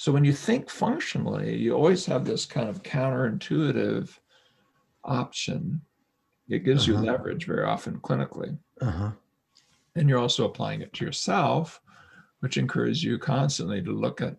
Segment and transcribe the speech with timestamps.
[0.00, 4.16] So when you think functionally, you always have this kind of counterintuitive
[5.02, 5.80] option.
[6.48, 7.00] It gives Uh-huh.
[7.02, 8.56] you leverage very often clinically.
[8.80, 9.10] Uh-huh.
[9.96, 11.80] And you're also applying it to yourself,
[12.38, 14.36] which encourages you constantly to look at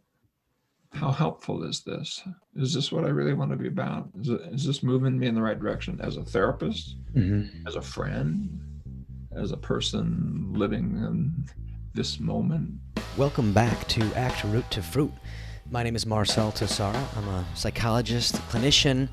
[0.94, 2.24] how helpful is this?
[2.56, 4.10] Is this what I really want to be about?
[4.18, 7.68] Is, it, is this moving me in the right direction as a therapist, Mm-hmm.
[7.68, 8.62] as a friend,
[9.36, 11.50] as a person living in
[11.94, 12.76] this moment?
[13.18, 15.12] Welcome back to Act Root to Fruit.
[15.72, 17.00] My name is Marcel Tassara.
[17.16, 19.08] I'm a psychologist, clinician,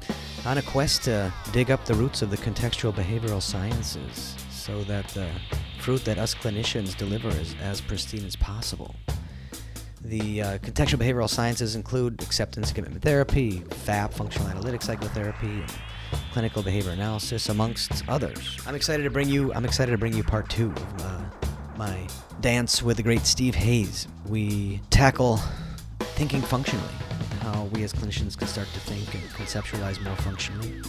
[0.46, 5.06] on a quest to dig up the roots of the contextual behavioral sciences so that
[5.08, 5.28] the
[5.80, 8.94] fruit that us clinicians deliver is as pristine as possible.
[10.00, 15.62] The uh, contextual behavioral sciences include acceptance commitment therapy, FAP, functional analytic psychotherapy,
[16.32, 18.58] clinical behavior analysis, amongst others.
[18.66, 19.52] I'm excited to bring you.
[19.52, 21.20] I'm excited to bring you part two of uh,
[21.76, 22.08] my
[22.40, 24.08] dance with the great Steve Hayes.
[24.26, 25.38] We tackle
[26.16, 26.88] thinking functionally,
[27.42, 30.80] how we as clinicians can start to think and conceptualize more functionally.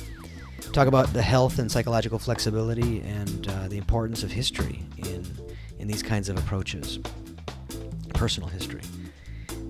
[0.72, 5.26] Talk about the health and psychological flexibility and uh, the importance of history in
[5.80, 7.00] in these kinds of approaches,
[8.14, 8.82] personal history.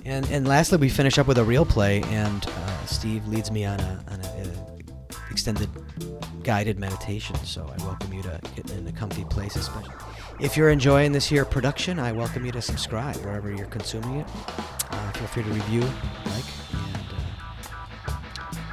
[0.05, 3.65] And, and lastly, we finish up with a real play, and uh, Steve leads me
[3.65, 4.27] on a, a
[5.31, 5.69] extended
[6.43, 7.35] guided meditation.
[7.43, 9.91] So I welcome you to get in a comfy place, especially
[10.39, 11.99] if you're enjoying this here production.
[11.99, 14.27] I welcome you to subscribe wherever you're consuming it.
[14.91, 17.05] Uh, feel free to review, like, and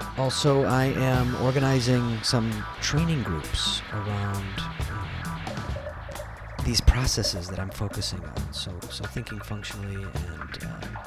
[0.03, 4.45] uh, also I am organizing some training groups around.
[4.59, 5.05] uh,
[6.65, 8.53] these processes that I'm focusing on.
[8.53, 10.99] So, so thinking functionally and um,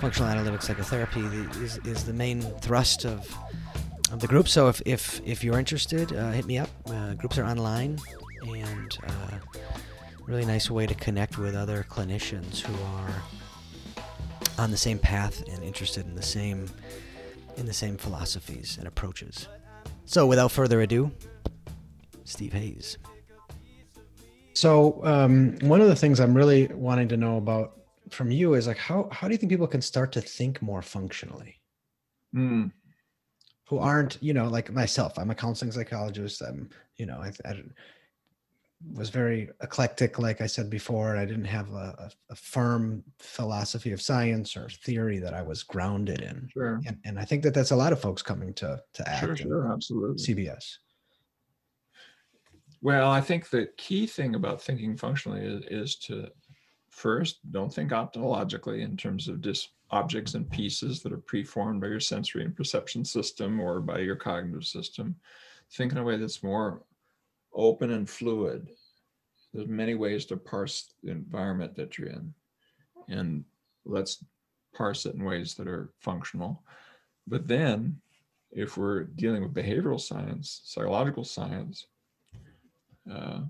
[0.00, 1.22] functional analytic psychotherapy
[1.60, 3.34] is, is the main thrust of,
[4.12, 4.46] of the group.
[4.46, 6.70] So, if, if, if you're interested, uh, hit me up.
[6.86, 7.98] Uh, groups are online
[8.54, 9.38] and uh,
[10.26, 13.22] really nice way to connect with other clinicians who are
[14.58, 16.68] on the same path and interested in the same
[17.56, 19.48] in the same philosophies and approaches.
[20.04, 21.10] So, without further ado,
[22.24, 22.98] Steve Hayes.
[24.56, 27.76] So um, one of the things I'm really wanting to know about
[28.10, 30.80] from you is like how how do you think people can start to think more
[30.80, 31.60] functionally?
[32.32, 32.68] Hmm.
[33.68, 35.18] Who aren't you know like myself?
[35.18, 36.40] I'm a counseling psychologist.
[36.40, 37.62] I'm you know I, I
[38.92, 41.16] was very eclectic, like I said before.
[41.16, 46.20] I didn't have a, a, firm philosophy of science or theory that I was grounded
[46.20, 46.80] in, Sure.
[46.86, 49.36] and, and I think that that's a lot of folks coming to to act Sure,
[49.36, 50.22] sure, absolutely.
[50.22, 50.76] CBS.
[52.82, 56.28] Well, I think the key thing about thinking functionally is, is to
[56.90, 61.88] first don't think ontologically in terms of just objects and pieces that are preformed by
[61.88, 65.16] your sensory and perception system or by your cognitive system.
[65.72, 66.82] Think in a way that's more
[67.56, 68.68] open and fluid.
[69.52, 72.34] There's many ways to parse the environment that you're in.
[73.08, 73.44] And
[73.84, 74.22] let's
[74.74, 76.62] parse it in ways that are functional.
[77.26, 78.00] But then,
[78.52, 81.86] if we're dealing with behavioral science, psychological science,
[83.10, 83.40] uh,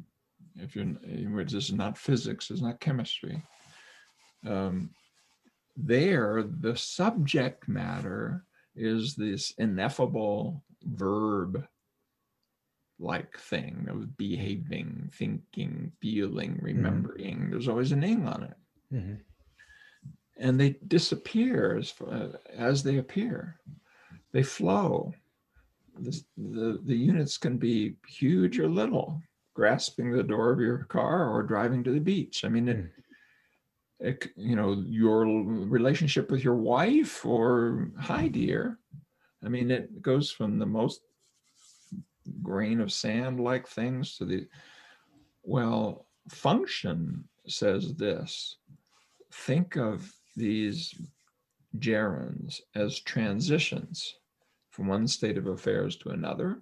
[0.56, 3.43] if you're this is not physics, it's not chemistry.
[4.47, 4.91] Um,
[5.77, 8.44] there, the subject matter
[8.75, 11.67] is this ineffable verb
[12.98, 17.50] like thing of behaving, thinking, feeling, remembering.
[17.50, 18.56] There's always a name on it.
[18.94, 19.20] Mhm.
[20.38, 21.94] And they disappear as,
[22.54, 23.58] as they appear.
[24.32, 25.12] They flow.
[25.98, 29.20] This, the, the units can be huge or little
[29.54, 32.44] grasping the door of your car or driving to the beach.
[32.44, 32.86] I mean, it,
[33.98, 38.78] it, you know, your relationship with your wife or hi, dear.
[39.42, 41.00] I mean, it goes from the most
[42.42, 44.47] grain of sand like things to the,
[45.42, 48.56] well, function says this
[49.32, 50.94] think of these
[51.78, 54.16] gerunds as transitions
[54.70, 56.60] from one state of affairs to another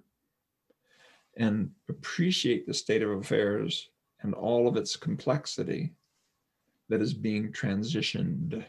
[1.37, 3.89] and appreciate the state of affairs
[4.21, 5.93] and all of its complexity
[6.89, 8.63] that is being transitioned.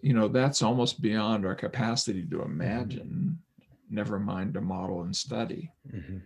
[0.00, 3.38] You know, that's almost beyond our capacity to imagine,
[3.92, 5.70] never mind to model and study.
[5.92, 6.22] Mhm.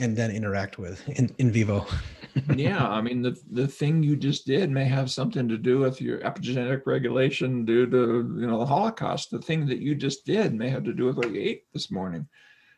[0.00, 1.84] And then interact with in, in vivo.
[2.54, 6.00] yeah, I mean, the, the thing you just did may have something to do with
[6.00, 9.30] your epigenetic regulation due to, you know, the Holocaust.
[9.32, 11.90] The thing that you just did may have to do with what you ate this
[11.90, 12.28] morning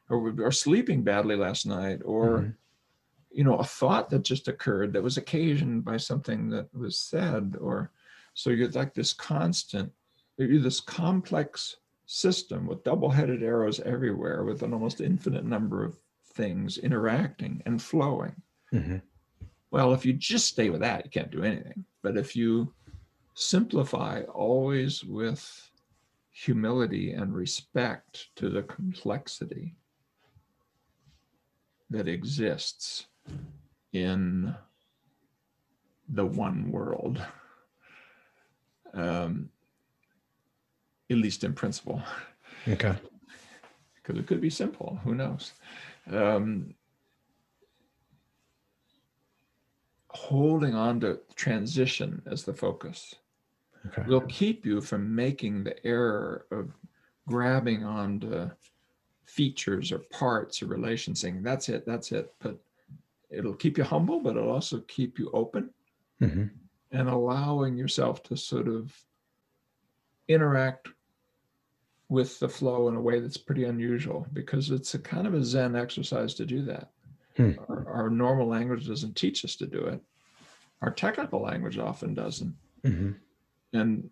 [0.09, 2.55] or, or sleeping badly last night or, Mhm.
[3.31, 7.57] you know, a thought that just occurred that was occasioned by something that was said
[7.61, 7.93] or
[8.33, 9.93] so you're like this constant,
[10.39, 11.77] you're this complex
[12.11, 15.97] system with double-headed arrows everywhere with an almost infinite number of
[16.35, 18.43] things interacting and flowing.
[18.73, 19.01] Mhm.
[19.71, 21.85] Well, if you just stay with that, you can't do anything.
[22.03, 22.75] But if you
[23.35, 25.71] simplify always with
[26.33, 29.77] humility and respect to the complexity
[31.91, 33.07] that exists
[33.93, 34.57] in
[36.09, 37.25] the one world,
[38.95, 39.53] um,
[41.11, 42.03] at least in principle.
[42.69, 42.95] Okay.
[44.03, 44.99] Because it could be simple.
[45.05, 45.53] Who knows?
[46.11, 46.75] Um,
[50.09, 53.15] holding on to transition as the focus
[53.87, 54.03] Okay.
[54.09, 56.73] will keep you from making the error of
[57.29, 58.51] grabbing onto
[59.25, 62.59] features or parts or relations saying that's it that's it but
[63.31, 65.71] it'll keep you humble but it'll also keep you open
[66.19, 66.47] hmm
[66.93, 68.93] and allowing yourself to sort of
[70.29, 70.89] interact
[72.11, 75.43] with the flow in a way that's pretty unusual because it's a kind of a
[75.43, 76.91] zen exercise to do that.
[77.37, 77.53] Hmm.
[77.69, 80.01] our, our normal language doesn't teach us to do it.
[80.83, 82.55] Our technical language often doesn't.
[82.85, 83.13] Hmm
[83.73, 84.11] and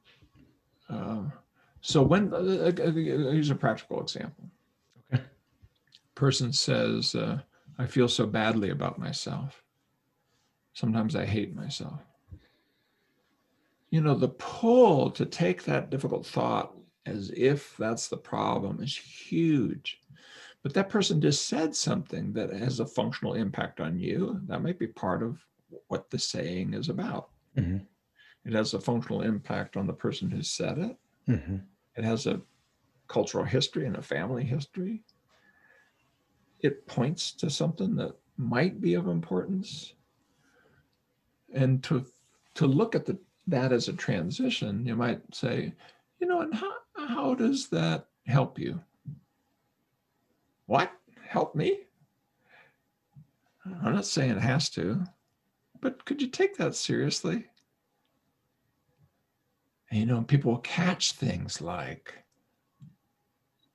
[0.88, 1.22] uh,
[1.80, 4.50] so when uh, uh, uh, here's a practical example.
[5.12, 5.22] Okay.
[6.14, 7.38] person says uh,
[7.78, 9.62] i feel so badly about myself.
[10.72, 12.00] Sometimes i hate myself.
[13.90, 16.74] You know the pull to take that difficult thought
[17.08, 20.00] as if that's the problem is huge
[20.62, 24.78] but that person just said something that has a functional impact on you that might
[24.78, 25.38] be part of
[25.88, 27.78] what the saying is about hmm
[28.48, 30.96] it has a functional impact on the person who said it.
[31.26, 31.56] hmm
[31.96, 32.40] It has a
[33.06, 35.02] cultural history and a family history.
[36.60, 39.92] It points to something that might be of importance.
[41.52, 42.06] And to
[42.54, 45.74] to look at the that as a transition, you might say,
[46.18, 48.80] you know, and how how does that help you?
[50.66, 50.90] What?
[51.26, 51.80] Help me?
[53.64, 55.04] I'm not saying it has to,
[55.80, 57.46] but could you take that seriously?
[59.90, 62.14] And, you know, people will catch things like,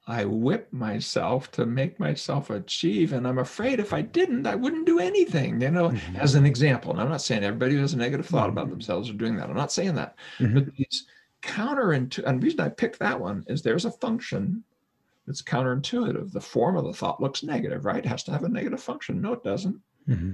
[0.06, 4.86] I whip myself to make myself achieve, and I'm afraid if I didn't, I wouldn't
[4.86, 5.62] do anything.
[5.62, 6.16] You know, Mhm.
[6.18, 8.72] as an example, and I'm not saying everybody who has a negative thought about Mhm.
[8.72, 9.50] themselves are doing that.
[9.50, 10.54] I'm not saying that, Mhm.
[10.56, 11.07] but these
[11.44, 14.63] counterintuitive, and the reason I picked that one is there's a function
[15.28, 16.31] that's counterintuitive.
[16.31, 18.04] The form of the thought looks negative, right?
[18.04, 19.22] It has to have a negative function.
[19.22, 19.80] No, it doesn't.
[20.07, 20.31] hmm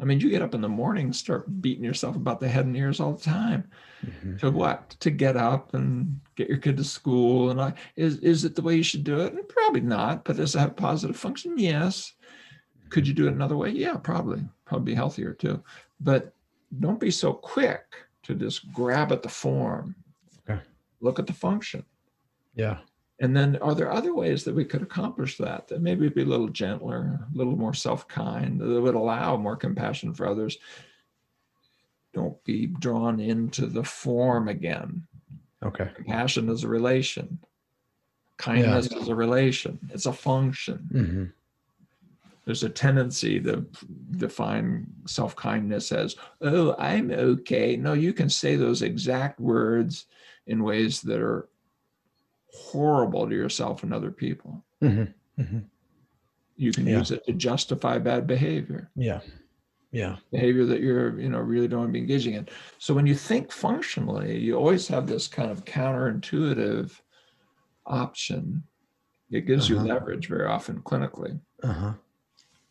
[0.00, 2.64] I mean, you get up in the morning, and start beating yourself about the head
[2.64, 3.68] and ears all the time.
[4.02, 8.16] hmm to what to get up and get your kid to school and I, is
[8.20, 10.74] is it the way you should do it probably not but does it have a
[10.74, 12.14] positive function yes
[12.88, 15.62] could you do it another way yeah probably probably be healthier too
[16.00, 16.32] but
[16.78, 17.84] don't be so quick
[18.30, 19.94] to just grab at the form.
[20.48, 20.60] Okay.
[21.00, 21.84] look at the function.
[22.54, 22.78] Yeah.
[23.20, 26.26] and then are there other ways that we could accomplish that that maybe be a
[26.26, 30.58] little gentler a little more self-kind that would allow more compassion for others?
[32.12, 35.06] Don't be drawn into the form again.
[35.62, 35.90] Okay.
[35.94, 37.38] compassion is a relation.
[38.38, 39.78] Kindness is a relation.
[39.92, 40.78] It's a function.
[40.90, 41.24] Hmm
[42.44, 43.64] there's a tendency to
[44.20, 50.06] define self-kindness as oh i'm okay no you can say those exact words
[50.46, 51.48] in ways that are
[52.52, 55.04] horrible to yourself and other people hmm
[55.36, 55.58] hmm
[56.56, 56.98] you can Yeah.
[56.98, 59.20] use it to justify bad behavior Yeah.
[59.92, 60.16] Yeah.
[60.30, 62.46] behavior that you're you know really don't want to be engaging in
[62.78, 67.00] so when you think functionally you always have this kind of counterintuitive
[67.86, 68.62] option
[69.30, 69.82] it gives Uh-huh.
[69.82, 71.92] you leverage very often clinically Uh huh.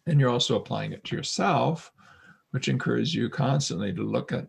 [0.09, 1.91] And you're also applying it to yourself
[2.51, 4.47] which encourages you constantly to look at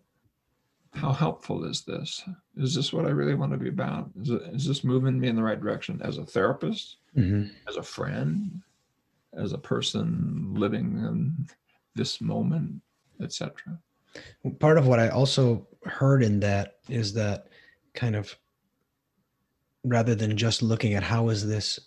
[0.95, 2.25] how helpful is this?
[2.57, 4.11] Is this what i really want to be about?
[4.21, 7.77] Is, it, is this moving me in the right direction as a therapist hmm as
[7.77, 8.63] a friend
[9.35, 11.49] as a person living in
[11.95, 12.81] this moment
[13.23, 13.79] etc
[14.59, 17.47] Part of what I also heard in that is that
[17.95, 18.37] kind of
[19.85, 21.79] rather than just looking at how is this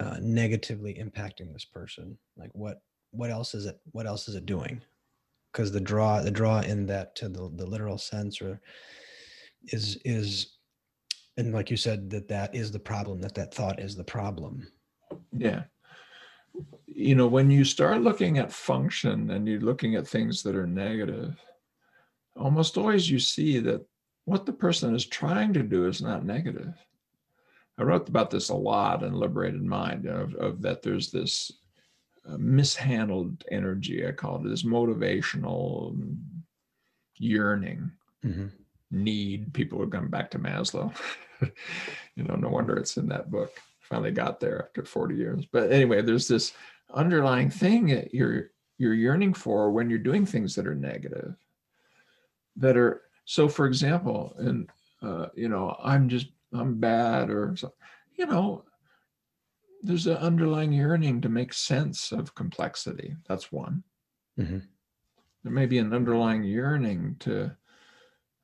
[0.00, 4.46] uh, negatively impacting this person, like what what else is it what else is it
[4.46, 4.80] doing?
[5.52, 8.60] Because the draw the draw in that to the, the literal sense or
[9.68, 10.56] is is
[11.36, 14.66] and like you said that that is the problem that that thought is the problem.
[15.32, 15.64] Yeah.
[16.86, 20.66] You know, when you start looking at function and you're looking at things that are
[20.66, 21.36] negative,
[22.34, 23.84] almost always you see that
[24.24, 26.72] what the person is trying to do is not negative.
[27.78, 31.52] I wrote about this a lot in Liberated Mind of, of that there's this
[32.38, 35.96] mishandled energy, I call it this motivational
[37.16, 37.92] yearning
[38.22, 38.46] hmm
[38.90, 39.52] need.
[39.52, 40.94] People are going back to maslow.
[42.16, 43.52] You know no wonder it's in that book.
[43.80, 45.44] Finally got there after 40 years.
[45.44, 46.54] But anyway there's this
[46.94, 51.36] underlying thing that you're you're yearning for when you're doing things that are negative
[52.56, 54.70] that are So, for example, and
[55.02, 57.72] uh, you know, I'm just I'm bad, or so,
[58.16, 58.64] you know,
[59.82, 63.16] there's an underlying yearning to make sense of complexity.
[63.28, 63.84] That's one.
[64.38, 64.66] Mhm.
[65.42, 67.56] There may be an underlying yearning to,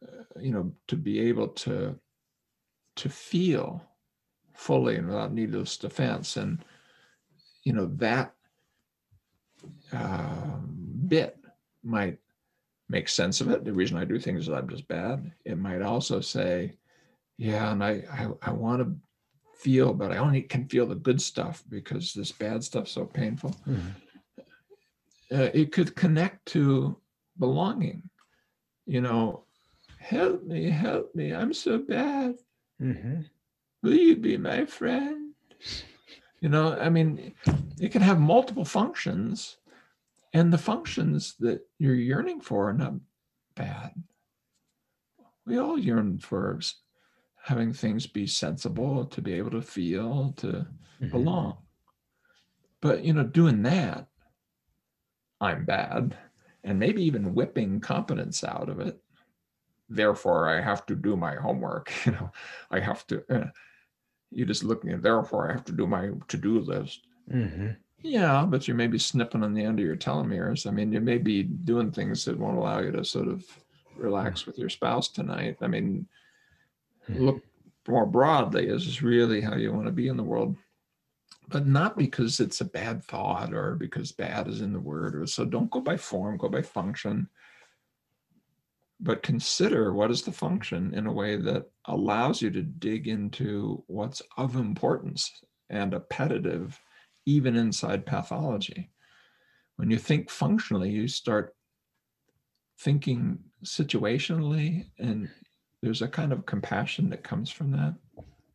[0.02, 1.98] uh, you know, to be able to
[2.94, 3.82] to feel
[4.54, 6.64] fully and without needless defense, and
[7.64, 8.34] you know that
[9.92, 10.58] uh,
[11.08, 11.38] bit
[11.82, 12.18] might
[12.88, 13.64] make sense of it.
[13.64, 15.32] The reason I do things is I'm just bad.
[15.44, 16.76] It might also say,
[17.38, 18.94] yeah, and I I, I want to
[19.62, 23.54] feel, but I only can feel the good stuff because this bad stuff's so painful.
[23.66, 23.94] Mhm.
[25.30, 26.96] Uh, it could connect to
[27.38, 28.10] belonging.
[28.86, 29.44] You know,
[29.98, 31.32] help me, help me.
[31.32, 32.36] I'm so bad.
[32.80, 33.28] Mhm.
[33.82, 35.34] Will you be my friend?
[36.40, 37.34] You know, I mean,
[37.80, 39.58] it can have multiple functions,
[40.32, 42.94] and the functions that you're yearning for are not
[43.54, 43.92] bad.
[45.46, 46.58] We all yearn for
[47.42, 50.66] having things be sensible, to be able to feel, to
[51.00, 51.10] Mhm.
[51.10, 51.58] belong.
[52.80, 54.08] But, you know, doing that,
[55.40, 56.16] I'm bad,
[56.62, 59.02] and maybe even whipping competence out of it.
[59.88, 61.92] Therefore, I have to do my homework.
[62.06, 62.30] You know,
[62.70, 63.24] I have to.
[63.32, 63.50] Uh,
[64.30, 67.06] you just looking at therefore I have to do my to-do list.
[67.30, 67.76] Mhm.
[68.02, 70.66] Yeah, but you may be snipping on the end of your telomeres.
[70.66, 73.44] I mean, you may be doing things that won't allow you to sort of
[73.96, 75.58] relax with your spouse tonight.
[75.60, 76.08] I mean,
[77.06, 77.26] Hmm.
[77.26, 77.42] look
[77.88, 80.56] more broadly is really how you want to be in the world?
[81.48, 85.16] But not because it's a bad thought or because bad is in the word.
[85.16, 87.28] Or so don't go by form, go by function.
[89.00, 93.82] But consider what is the function in a way that allows you to dig into
[93.88, 95.30] what's of importance
[95.68, 96.80] and appetitive,
[97.26, 98.90] even inside pathology.
[99.76, 101.56] When you think functionally, you start
[102.78, 105.28] thinking situationally, and
[105.82, 107.94] there's a kind of compassion that comes from that.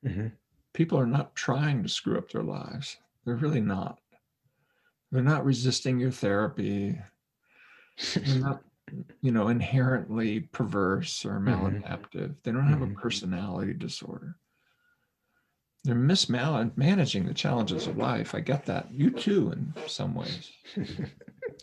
[0.04, 0.32] Mhm.
[0.74, 2.98] People are not trying to screw up their lives.
[3.26, 4.00] They're really not.
[5.12, 7.00] They're not resisting your therapy.
[8.16, 8.64] They're not,
[9.22, 11.82] you know, inherently perverse or Mhm.
[11.84, 12.36] maladaptive.
[12.44, 14.38] They don't have a personality disorder.
[15.84, 18.34] They're mismanaging the challenges of life.
[18.36, 18.92] I get that.
[18.92, 20.52] You too, in some ways.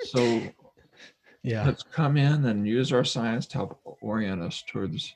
[0.03, 0.55] So
[1.43, 1.65] Yeah.
[1.67, 5.15] let's come in and use our science to help orient us towards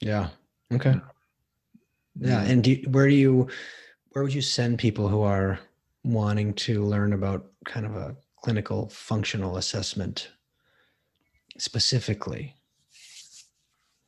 [0.00, 0.28] Yeah.
[0.72, 0.94] Okay.
[2.18, 2.44] Yeah.
[2.44, 3.48] the- And do you, where do you,
[4.10, 5.58] where would you send people who are
[6.04, 10.30] wanting to learn about kind of a clinical functional assessment
[11.58, 12.54] specifically?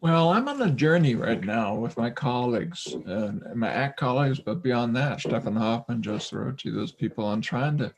[0.00, 4.62] Well, I'm on a journey right now with my colleagues, and my ACT colleagues, but
[4.62, 7.92] beyond that, Stefan Hofmann, Joe Ciarrochi, those people, on trying to,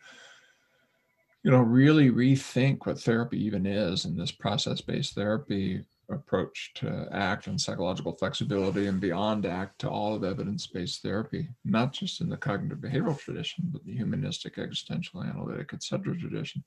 [1.43, 7.47] you know, really rethink what therapy even is in this process-based therapy approach to ACT
[7.47, 12.37] and psychological flexibility and beyond ACT to all of evidence-based therapy, not just in the
[12.37, 16.63] cognitive behavioral tradition, but the humanistic, existential, analytic, et cetera tradition.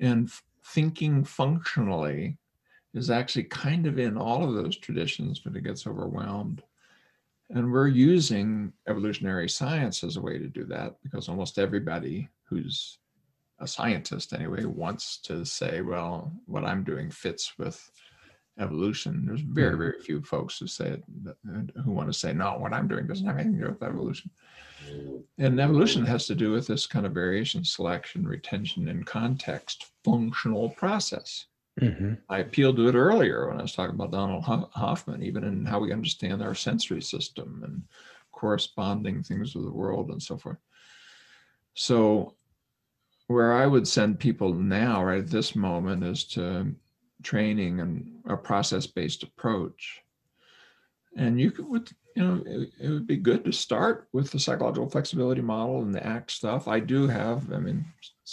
[0.00, 0.30] And
[0.64, 2.38] thinking functionally
[2.94, 6.62] is actually kind of in all of those traditions, but it gets overwhelmed.
[7.50, 12.98] And we're using evolutionary science as a way to do that because almost everybody who's
[13.60, 17.90] a scientist anyway wants to say, well, what I'm doing fits with
[18.58, 19.24] evolution.
[19.26, 19.78] There's very, Mhm.
[19.78, 21.04] very few folks who say it,
[21.84, 24.30] who want to say, no, what I'm doing doesn't have anything to do with evolution.
[25.38, 30.70] And evolution has to do with this kind of variation, selection, retention, and context functional
[30.70, 31.46] process.
[31.78, 35.64] hmm I appealed to it earlier when I was talking about Donald Hoffman, even in
[35.64, 37.82] how we understand our sensory system and
[38.32, 40.58] corresponding things with the world and so forth.
[41.74, 42.34] So,
[43.28, 46.74] where I would send people now, right at this moment, is to
[47.22, 50.02] training and a process based approach.
[51.16, 54.38] And you could, would, you know, it, it would be good to start with the
[54.38, 56.68] psychological flexibility model and the ACT stuff.
[56.68, 57.84] I do have, I mean,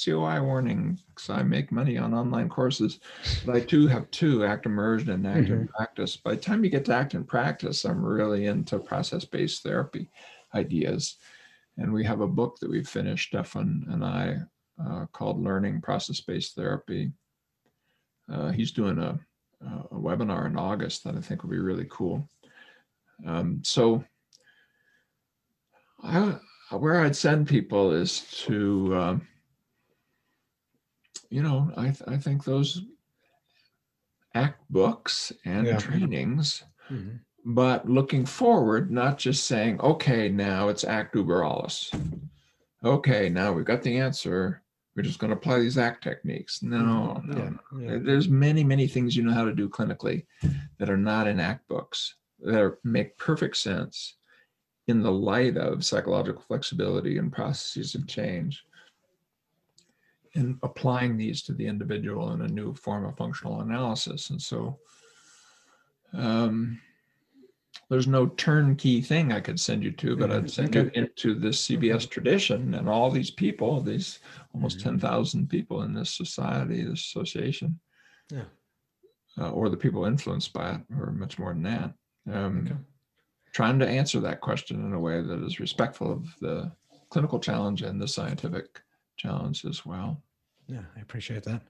[0.03, 2.99] COI warning, because I make money on online courses,
[3.45, 6.17] but I do have two ACT immersion and ACT in practice.
[6.17, 10.09] By the time you get to ACT in practice, I'm really into process based therapy
[10.53, 11.15] ideas.
[11.77, 14.39] And we have a book that we finished, Stefan and I,
[14.83, 17.11] uh, called Learning Process Based Therapy.
[18.31, 19.19] Uh, he's doing a,
[19.61, 22.27] a webinar in August that I think will be really cool.
[23.25, 24.03] Um, so,
[26.03, 26.37] I,
[26.71, 29.27] where I'd send people is to, um,
[31.29, 32.81] you know, I, th- I think those
[34.33, 35.77] ACT books and Yeah.
[35.77, 37.15] trainings, hmm
[37.47, 41.91] but looking forward, not just saying, okay, now it's ACT uber alles.
[42.83, 44.63] Okay, now we've got the answer.
[44.95, 46.63] We're just going to apply these act techniques.
[46.63, 47.79] No, no, Yeah, no.
[47.79, 47.99] yeah.
[48.01, 50.25] There's many, many things you know how to do clinically
[50.77, 54.15] that are not in act books that are, make perfect sense
[54.87, 58.63] in the light of psychological flexibility and processes of change.
[60.35, 64.29] And applying these to the individual in a new form of functional analysis.
[64.29, 64.79] And so
[66.13, 66.79] um,
[67.89, 70.99] there's no turnkey thing I could send you to, but I'd send you okay.
[70.99, 74.19] into this CBS tradition and all these people, these
[74.53, 74.83] almost Mhm.
[74.83, 77.79] 10,000 people in this society, this association,
[78.31, 78.45] Yeah.
[79.37, 81.93] uh, or the people influenced by it, or much more than that.
[82.27, 82.75] Um, Okay.
[83.53, 86.71] Trying to answer that question in a way that is respectful of the
[87.09, 88.81] clinical challenge and the scientific
[89.15, 90.21] challenge as well.
[90.67, 91.61] Yeah, I appreciate that.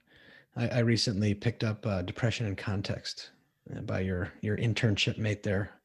[0.56, 3.30] I, I recently picked up uh, Depression in Context
[3.72, 5.75] uh, by your your internship mate there,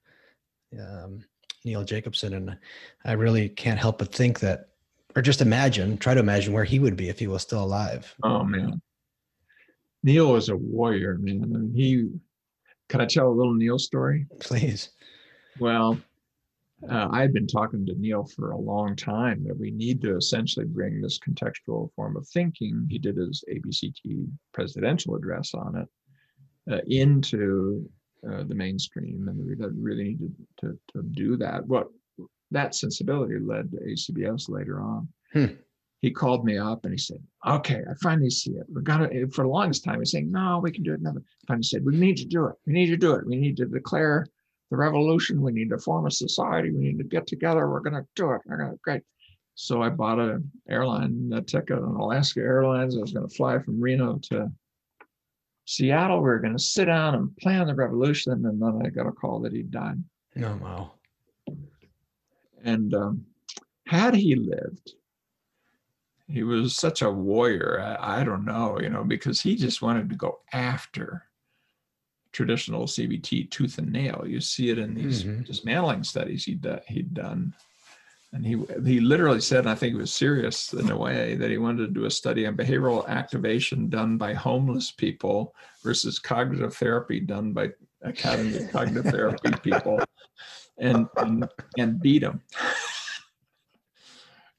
[0.79, 1.23] um,
[1.63, 2.57] Neil Jacobson, and
[3.05, 4.69] I really can't help but think that,
[5.15, 8.13] or just imagine, try to imagine where he would be if he was still alive.
[8.23, 8.81] Oh man.
[10.03, 11.43] Neil was a warrior, man.
[11.43, 12.09] I mean, he
[12.89, 14.25] can I tell a little Neil story?
[14.39, 14.89] Please.
[15.59, 15.97] Well,
[16.89, 20.17] uh, I had been talking to Neil for a long time that we need to
[20.17, 22.87] essentially bring this contextual form of thinking.
[22.89, 27.89] He did his ABCT presidential address on it uh, into
[28.29, 31.65] uh, the mainstream, and we really- really needed to, to do that.
[31.67, 31.87] What
[32.51, 35.07] that sensibility led to ACBS later on.
[35.33, 35.45] Hmm.
[36.01, 38.65] He called me up and he said, "Okay, I finally see it.
[38.69, 41.21] We're gonna." For the longest time, he's saying, "No, we can do it." Another.
[41.47, 42.55] Finally said, "We need to do it.
[42.65, 43.25] We need to do it.
[43.25, 44.25] We need to declare."
[44.71, 45.41] the revolution.
[45.41, 46.71] We need to form a society.
[46.71, 47.69] We need to get together.
[47.69, 48.41] We're going to do it.
[48.45, 49.03] We're going to great.
[49.53, 52.97] So I bought an airline a ticket on Alaska Airlines.
[52.97, 54.49] I was going to fly from Reno to
[55.75, 56.17] Seattle.
[56.17, 58.33] We were going to sit down and plan the revolution.
[58.33, 60.03] And then I got a call that he'd died.
[60.43, 60.91] Oh wow.
[62.63, 63.25] And um,
[63.87, 64.93] had he lived,
[66.27, 67.79] he was such a warrior.
[67.81, 71.23] I, I don't know, you know, because he just wanted to go after
[72.31, 74.23] traditional CBT tooth and nail.
[74.25, 75.45] You see it in these Mhm.
[75.45, 77.53] dismantling studies he'd, do- he'd done.
[78.33, 81.51] And he, he literally said, and I think it was serious in a way, that
[81.51, 86.73] he wanted to do a study on behavioral activation done by homeless people versus cognitive
[86.73, 87.71] therapy done by
[88.03, 89.99] Academy of Cognitive Therapy people
[90.77, 92.41] and, and, and beat them.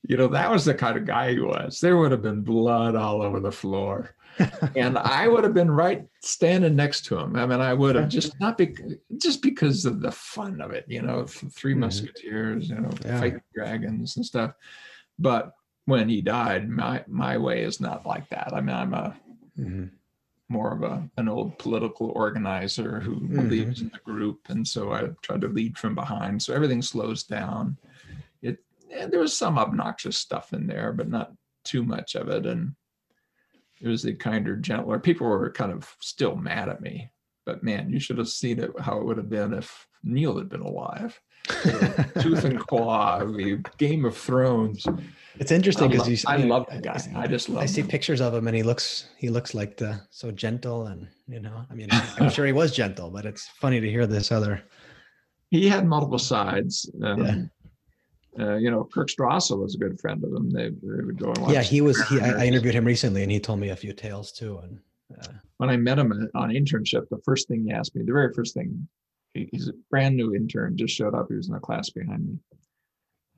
[0.03, 1.81] you know, that was the kind of guy he was.
[1.81, 4.15] There would have been blood all over the floor
[4.77, 7.37] and I would have been right standing next to him.
[7.37, 8.75] I mean, I would have just not be,
[9.19, 11.79] just because of the fun of it, you know, th- 3 Mhm.
[11.79, 13.21] Musketeers, you know, Yeah.
[13.21, 14.55] fighting dragons and stuff.
[15.19, 15.53] But
[15.85, 18.53] when he died, my my way is not like that.
[18.55, 19.17] I mean, I'm a
[19.59, 19.91] Mhm.
[20.49, 25.09] more of a an old political organizer who believes in the group, and so I
[25.23, 26.43] tried to lead from behind.
[26.43, 27.77] So everything slows down.
[28.43, 31.33] It and there was some obnoxious stuff in there, but not
[31.65, 32.75] too much of it, and
[33.83, 34.99] it was the kinder, gentler.
[34.99, 37.11] People were kind of still mad at me,
[37.45, 40.49] but man, you should have seen it how it would have been if Neil had
[40.49, 41.21] been alive.
[42.21, 44.87] Tooth and claw, the Game of Thrones.
[45.41, 46.19] It's interesting because lo- you.
[46.29, 47.01] I love the guy.
[47.17, 47.89] I just love I see him.
[47.89, 51.65] pictures of him, and he looks he looks like the so gentle, and you know,
[51.69, 54.63] I mean, I'm sure he was gentle, but it's funny to hear this other.
[55.51, 56.89] he had multiple sides.
[57.03, 57.43] Um, Yeah.
[58.39, 60.49] Uh, you know, Kirk Strosahl was a good friend of him.
[60.51, 61.53] They, they would go and watch.
[61.53, 62.01] Yeah, he was.
[62.09, 64.59] He, I, I interviewed him recently, and he told me a few tales too.
[64.59, 64.79] And
[65.21, 68.33] uh, When I met him on internship, the first thing he asked me, the very
[68.33, 68.89] first thing,
[69.35, 71.27] he- he's a brand new intern, just showed up.
[71.29, 72.39] He was in the class behind me,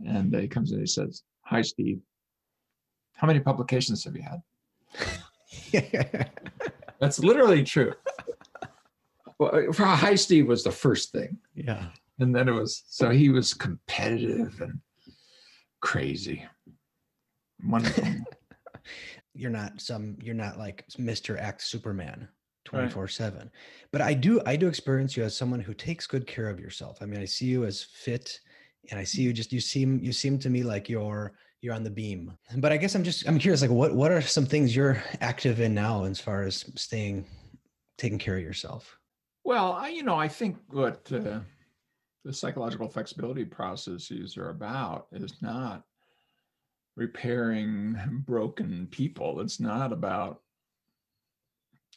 [0.08, 0.78] and uh, he comes in.
[0.78, 2.00] He says, "Hi, Steve.
[3.14, 4.42] How many publications have you had?"
[7.00, 7.94] That's literally true.
[9.38, 11.38] Well, for hi, Steve was the first thing.
[11.56, 11.86] yeah,
[12.18, 14.80] and then it was so he was competitive and
[15.80, 16.44] crazy
[17.64, 18.04] wonderful
[19.34, 20.16] you're not some.
[20.20, 22.28] You're not like Mister Act Superman.
[22.72, 22.80] Right.
[22.90, 23.50] 24 7
[23.92, 26.96] but i do i do experience you as someone who takes good care of yourself
[27.02, 28.40] i mean i see you as fit
[28.90, 31.84] and i see you just you seem you seem to me like you're you're on
[31.84, 34.74] the beam but i guess i'm just i'm curious like what what are some things
[34.74, 37.26] you're active in now as far as staying
[37.98, 38.98] taking care of yourself
[39.44, 41.40] well I, you know i think what uh,
[42.24, 45.84] the psychological flexibility processes are about is not
[46.96, 49.40] repairing broken people.
[49.40, 50.40] It's not about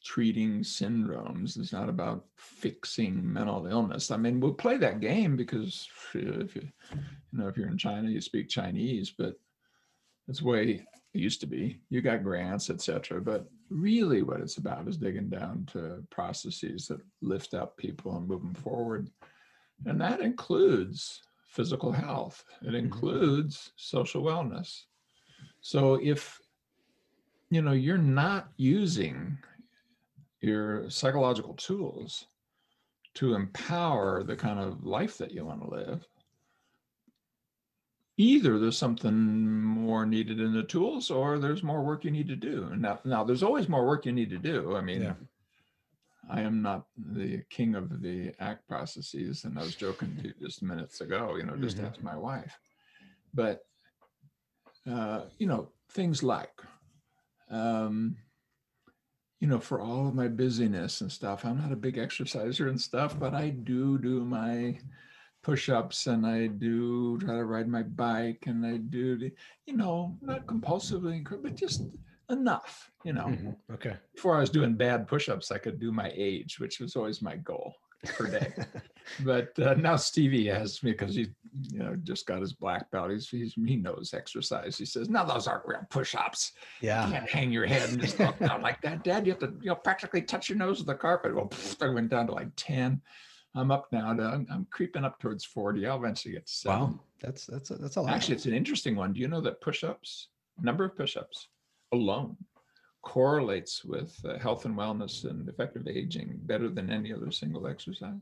[0.03, 1.57] treating syndromes.
[1.57, 4.11] It's not about fixing mental illness.
[4.11, 8.09] I mean we'll play that game because if you you know if you're in china
[8.09, 9.33] you speak chinese but
[10.27, 11.79] it's the way it used to be.
[11.89, 17.01] You got grants etc but really what it's about is digging down to processes that
[17.21, 19.09] lift up people and move them forward
[19.85, 22.75] and that includes physical health it mm-hmm.
[22.75, 24.83] includes social wellness
[25.61, 26.39] so if
[27.49, 29.37] you know, you're not using
[30.41, 32.27] your psychological tools
[33.15, 36.07] to empower the kind of life that you want to live,
[38.17, 42.35] either there's something more needed in the tools or there's more work you need to
[42.35, 42.71] do.
[42.75, 44.75] Now, now there's always more work you need to do.
[44.75, 45.13] I mean, Yeah.
[46.29, 50.33] I am not the king of the act processes, and I was joking to you
[50.41, 51.35] just minutes ago.
[51.37, 51.85] You know, just Mhm.
[51.85, 52.59] ask my wife.
[53.33, 53.65] But
[54.85, 56.61] uh, you know, things like,
[57.49, 58.17] um,
[59.39, 62.79] you know, for all of my busyness and stuff, I'm not a big exerciser and
[62.79, 64.79] stuff, but I do do my
[65.43, 69.31] push-ups and I do try to ride my bike and I do, the,
[69.65, 71.85] you know, not compulsively, but just
[72.29, 73.55] enough, you know Mhm.
[73.73, 73.95] Okay.
[74.15, 77.35] before I was doing bad push-ups, I could do my age, which was always my
[77.37, 77.73] goal
[78.15, 78.53] per day.
[79.23, 81.27] but uh, now Stevie has me because he,
[81.71, 83.11] you know, just got his black belt.
[83.11, 84.77] He's, he's he knows exercise.
[84.77, 86.53] He says, "No, those aren't real push-ups.
[86.81, 87.09] You yeah.
[87.09, 89.25] can't hang your head and just look down like that, Dad.
[89.25, 92.09] You have to, you know, practically touch your nose with the carpet." Well, I went
[92.09, 93.01] down to like ten.
[93.55, 95.87] I'm up now to I'm, I'm creeping up towards forty.
[95.87, 96.79] I'll eventually get to seven.
[96.79, 96.99] Wow.
[97.21, 98.13] That's that's a, that's a lot.
[98.13, 99.13] Actually, it's an interesting one.
[99.13, 100.27] Do you know that push-ups,
[100.61, 101.47] number of push-ups
[101.91, 102.35] alone,
[103.01, 108.19] correlates with uh, health and wellness and effective aging better than any other single exercise?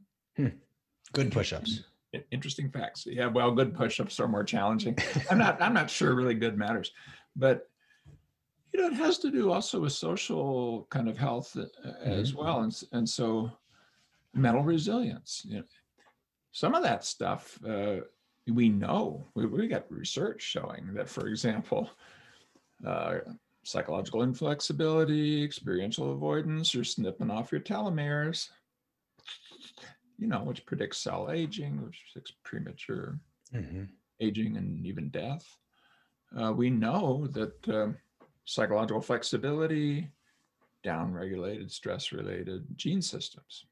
[1.14, 1.84] good push-ups.
[2.32, 3.06] Interesting facts.
[3.06, 4.98] Yeah, well, good push-ups are more challenging.
[5.30, 5.62] I'm not.
[5.62, 6.92] I'm not sure really good matters,
[7.36, 7.68] but
[8.74, 12.62] you know, it has to do also with social kind of health uh, as well,
[12.62, 13.52] and and so
[14.34, 15.44] mental resilience.
[15.46, 15.64] You know,
[16.52, 17.98] some of that stuff uh,
[18.48, 19.26] we know.
[19.34, 21.90] We we got research showing that, for example,
[22.86, 23.20] uh,
[23.66, 28.50] psychological inflexibility, experiential avoidance, you're snipping off your telomeres.
[30.18, 33.20] You know, which predicts cell aging, which predicts premature
[33.52, 33.90] Mhm.
[34.20, 35.58] aging and even death.
[36.36, 37.98] Uh, we know that um,
[38.46, 40.12] psychological flexibility,
[40.84, 43.66] downregulated stress related gene systems.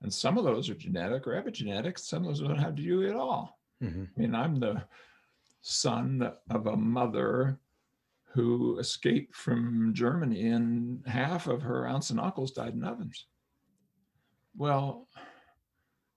[0.00, 3.06] And some of those are genetic or epigenetic, some of those don't have to do
[3.06, 3.60] at all.
[3.82, 4.08] Mhm.
[4.16, 4.88] I mean, I'm the
[5.60, 7.60] son of a mother
[8.34, 13.26] who escaped from Germany and half of her aunts and uncles died in ovens.
[14.56, 15.08] Well,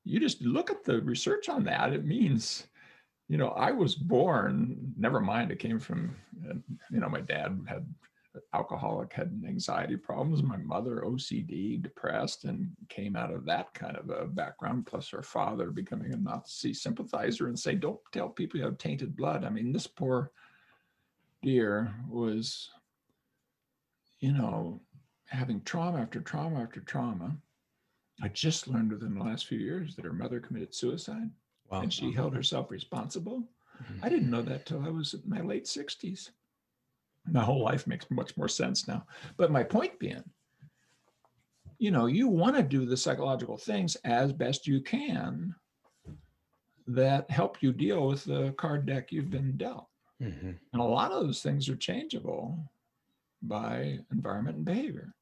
[0.03, 1.93] you just look at the research on that.
[1.93, 2.65] It means,
[3.27, 7.86] you know, I was born, never mind, it came from, you know, my dad had
[8.53, 10.41] alcoholic, had anxiety problems.
[10.41, 15.23] My mother, OCD, depressed, and came out of that kind of a background, plus her
[15.23, 19.43] father becoming a Nazi sympathizer and say, don't tell people you have tainted blood.
[19.43, 20.32] I mean, this poor
[21.41, 22.69] dear was,
[24.19, 24.82] you know,
[25.26, 27.38] having trauma after trauma after trauma.
[28.21, 31.30] I just learned within the last few years that her mother committed suicide
[31.69, 31.82] Wow.
[31.82, 33.43] and she held herself responsible.
[33.84, 34.00] Mhm.
[34.04, 36.32] I didn't know that till I was in my late 60s.
[37.26, 39.06] My whole life makes much more sense now.
[39.36, 40.23] But my point being,
[41.78, 45.54] you know, you want to do the psychological things as best you can
[46.88, 49.89] that help you deal with the card deck you've been dealt.
[50.21, 50.60] Mhm.
[50.73, 52.71] And a lot of those things are changeable
[53.41, 55.13] by environment and behavior.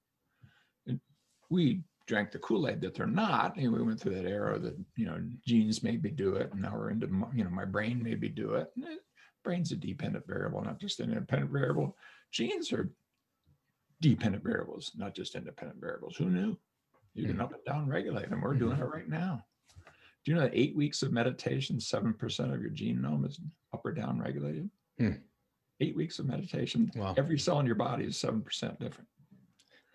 [1.50, 3.58] We drank the Kool-Aid that they're not.
[3.58, 6.52] And we went through that era that, you know, genes maybe do it.
[6.52, 8.72] And now we're into, you know, my brain maybe do it.
[8.76, 9.06] And it-
[9.44, 11.96] brain's a dependent variable, not just an independent variable.
[12.32, 12.92] Genes are
[14.02, 16.18] dependent variables, not just independent variables.
[16.18, 16.58] Who knew?
[17.14, 17.42] You can Mhm.
[17.42, 18.42] up and down regulate them.
[18.42, 19.46] We're doing it right now.
[20.24, 23.40] Do you know that eight weeks of meditation, 7% of your genome is
[23.72, 24.72] up or down regulated?
[24.98, 25.12] Hmm.
[25.82, 27.16] Eight weeks of meditation, Wow.
[27.18, 29.10] every cell in your body is 7% different.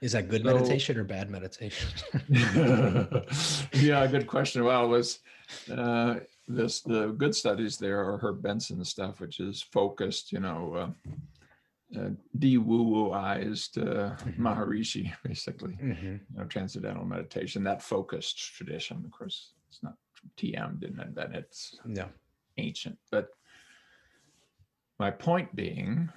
[0.03, 1.89] Is that good So- meditation or bad meditation?
[3.75, 4.65] yeah, good question.
[4.65, 5.19] Well, it was
[5.71, 10.75] uh, this the good studies there are Herb Benson stuff, which is focused, you know,
[10.75, 14.39] uh, uh, de-woo-wooized uh, Mhm.
[14.39, 16.03] Maharishi, basically, Mhm.
[16.03, 19.03] you know, transcendental meditation, that focused tradition.
[19.05, 19.97] Of course, it's not
[20.37, 21.45] TM didn't invent it.
[21.49, 22.09] It's No.
[22.59, 22.99] ancient.
[23.11, 23.31] But
[25.01, 26.11] my point being,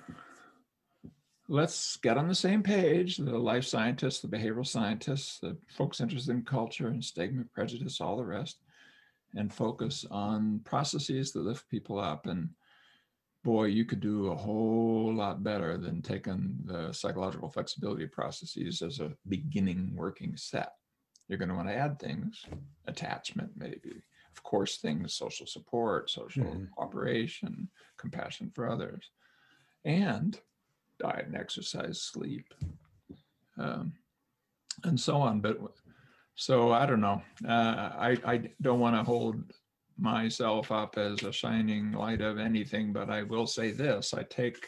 [1.48, 6.36] let's get on the same page the life scientists, the behavioral scientists, the folks interested
[6.36, 8.58] in culture and stigma, prejudice, all the rest,
[9.36, 12.26] and focus on processes that lift people up.
[12.26, 12.50] And
[13.46, 19.00] boy, you could do a whole lot better than taking the psychological flexibility processes as
[19.00, 20.74] a beginning working set.
[21.30, 22.46] You're going to want to add things,
[22.86, 26.72] attachment, maybe, of course, things, social support, social Mhm.
[26.72, 29.12] cooperation, compassion for others,
[29.86, 30.41] and
[30.98, 32.54] diet and exercise, sleep,
[33.58, 33.93] um,
[34.84, 35.39] and so on.
[35.39, 35.60] But
[36.36, 37.22] so I don't know.
[37.48, 39.54] Uh, I, I don't want to hold
[39.98, 44.67] myself up as a shining light of anything, but I will say this I take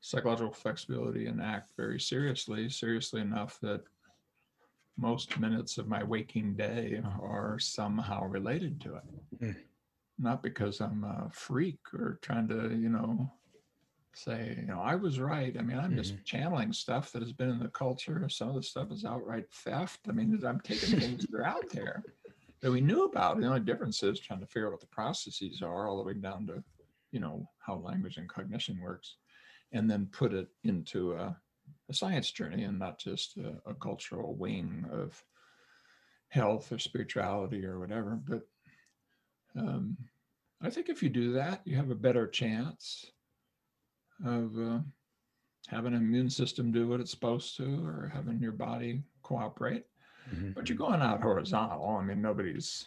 [0.00, 3.82] psychological flexibility and act very seriously, seriously enough that
[4.96, 9.02] most minutes of my waking day are somehow related to it.
[9.42, 9.56] Mm.
[10.18, 13.30] Not because I'm a freak or trying to, you know,
[14.14, 15.56] say, you know, I was right.
[15.58, 18.28] I mean, I'm just channeling stuff that has been in the culture.
[18.28, 20.00] Some of the stuff is outright theft.
[20.08, 22.04] I mean, I'm taking things that are out there
[22.60, 23.40] that we knew about.
[23.40, 26.14] The only difference is trying to figure out what the processes are, all the way
[26.14, 26.62] down to,
[27.10, 29.16] you know, how language and cognition works,
[29.72, 31.36] and then put it into a,
[31.90, 35.22] a science journey and not just a, a cultural wing of
[36.28, 38.18] health or spirituality or whatever.
[38.26, 38.42] But
[39.56, 39.96] um,
[40.62, 43.06] I think if you do that, you have a better chance
[44.24, 44.78] of uh,
[45.68, 49.84] having an immune system do what it's supposed to or having your body cooperate.
[50.34, 50.54] Mhm.
[50.54, 51.98] But you're going out horizontal.
[52.00, 52.86] I mean, nobody's,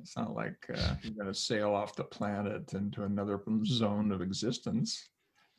[0.00, 4.22] it's not like uh, you're going to sail off the planet into another zone of
[4.22, 5.10] existence.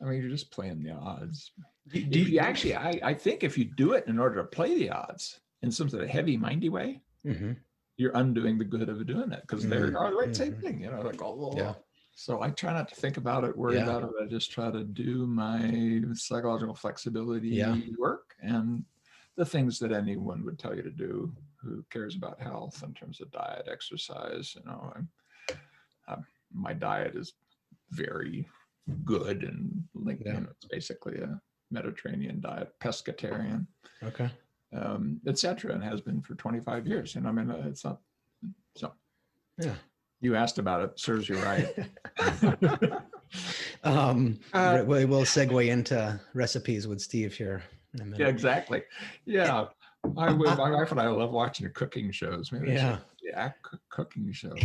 [0.02, 1.52] I mean, you're just playing the odds.
[1.88, 4.90] Do, you actually, I, I think if you do it in order to play the
[4.92, 7.58] odds in some sort of heavy mindy way, Mhm.
[7.98, 9.96] you're undoing the good of doing it because they're Mhm.
[9.96, 10.62] all the right, same Mhm.
[10.62, 11.76] thing, you know, like, oh, Yeah.
[12.12, 13.84] so I try not to think about it, worry Yeah.
[13.84, 14.12] about it.
[14.22, 17.76] I just try to do my psychological flexibility Yeah.
[17.98, 18.86] work and
[19.36, 23.20] the things that anyone would tell you to do who cares about health in terms
[23.20, 24.56] of diet, exercise.
[24.56, 25.10] You know, I'm,
[26.08, 27.34] um, my diet is
[27.90, 28.48] very
[29.06, 30.24] good and linked.
[30.26, 30.34] Yeah.
[30.36, 31.40] You know, it's basically a
[31.72, 33.68] Mediterranean diet, pescatarian,
[34.04, 34.30] Okay.
[34.74, 37.16] um, et cetera, and has been for 25 years.
[37.16, 38.00] And I mean, uh, it's not
[38.76, 38.94] so.
[39.58, 39.76] Yeah.
[40.22, 41.00] You asked about it.
[41.00, 41.68] Serves you right.
[43.84, 48.20] um, Uh, we will segue into recipes with Steve here in a minute.
[48.20, 48.84] Yeah, exactly.
[49.26, 49.66] Yeah.
[50.18, 52.52] I would, my wife and I love watching cooking shows.
[52.52, 53.00] Maybe Yeah.
[53.28, 53.52] Yeah,
[53.90, 54.54] cooking show.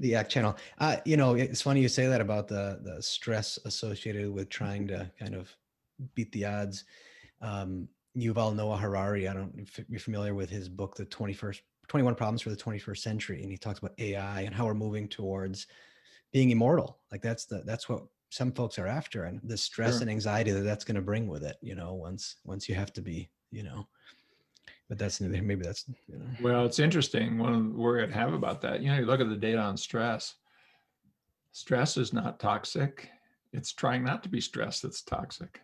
[0.00, 0.56] the Act channel.
[0.78, 4.86] Uh, you know, it's funny you say that about the the stress associated with trying
[4.88, 5.54] to kind of
[6.14, 6.84] beat the odds.
[7.40, 9.28] Um, Yuval Noah Harari.
[9.28, 12.98] I don't if you're familiar with his book, The 21st 21 Problems for the 21st
[12.98, 15.66] Century, and he talks about AI and how we're moving towards
[16.32, 16.98] being immortal.
[17.10, 20.02] Like that's the that's what some folks are after, and the stress Sure.
[20.02, 21.56] and anxiety that that's going to bring with it.
[21.62, 23.86] You know, once once you have to be, you know.
[24.90, 26.26] But that's maybe that's you know.
[26.42, 27.38] Well, it's interesting.
[27.38, 30.34] One worry I'd have about that, you know, you look at the data on stress.
[31.52, 33.08] Stress is not toxic.
[33.52, 35.60] It's trying not to be stressed that's toxic.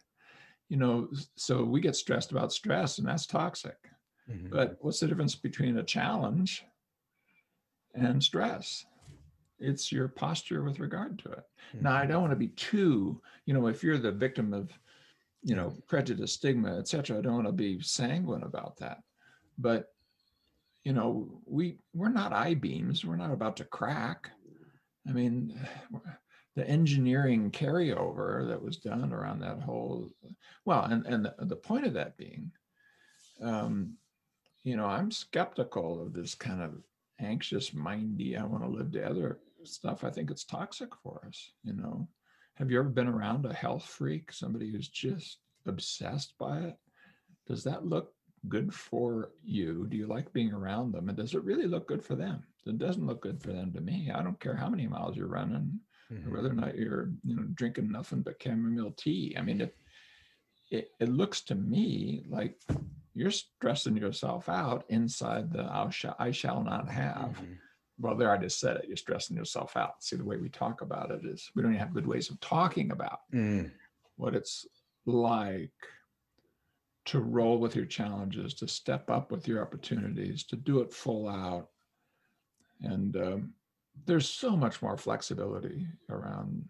[0.69, 3.77] You know, so we get stressed about stress and that's toxic.
[4.31, 4.49] Mhm.
[4.51, 6.65] But what's the difference between a challenge
[7.95, 8.87] and stress?
[9.59, 11.45] It's your posture with regard to it.
[11.81, 14.71] Now, I don't want to be too, you know, if you're the victim of,
[15.43, 19.03] you know, prejudice, stigma, etc I don't want to be sanguine about that.
[19.59, 19.89] But,
[20.85, 23.05] you know, we we're not I beams.
[23.05, 24.31] We're not about to crack.
[25.09, 25.59] I mean,
[26.57, 30.11] the engineering carryover that was done around that whole,
[30.65, 32.51] well, and and the, the point of that being,
[33.43, 33.95] um,
[34.65, 36.75] you know, I'm skeptical of this kind of
[37.21, 40.05] anxious, mindy, I want to live together stuff.
[40.05, 41.53] I think it's toxic for us.
[41.65, 42.09] You know,
[42.55, 46.77] have you ever been around a health freak, somebody who's just obsessed by it?
[47.47, 48.13] Does that look
[48.49, 49.87] good for you?
[49.89, 51.09] Do you like being around them?
[51.09, 52.43] And does it really look good for them?
[52.67, 54.11] It doesn't look good for them to me.
[54.15, 55.81] I don't care how many miles you're running,
[56.13, 56.27] Mhm.
[56.27, 59.35] or whether or not you're, you know, drinking nothing but chamomile tea.
[59.37, 59.77] I mean, it,
[60.71, 62.61] it, it looks to me like
[63.15, 67.41] you're stressing yourself out inside the I shall, I shall not have.
[67.41, 67.59] Mhm.
[67.99, 68.89] Well, there I just said it.
[68.89, 70.03] You're stressing yourself out.
[70.05, 72.39] See, the way we talk about it is we don't even have good ways of
[72.41, 73.71] talking about Mm.
[74.17, 74.67] what it's
[75.07, 75.73] like
[77.07, 81.29] to roll with your challenges, to step up with your opportunities, to do it full
[81.29, 81.69] out.
[82.83, 83.53] And um,
[84.05, 86.69] there's so much more flexibility around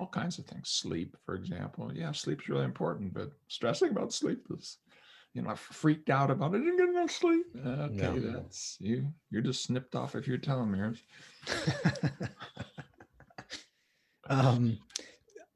[0.00, 0.70] all kinds of things.
[0.70, 1.90] Sleep, for example.
[1.94, 4.78] Yeah, sleep's really important, but stressing about sleep is,
[5.34, 6.58] you know, I freaked out about it.
[6.58, 7.46] I didn't get enough sleep.
[7.54, 8.32] Okay, No.
[8.32, 9.12] that's you.
[9.30, 11.00] You're just snipped off of your telomeres.
[14.30, 14.78] um,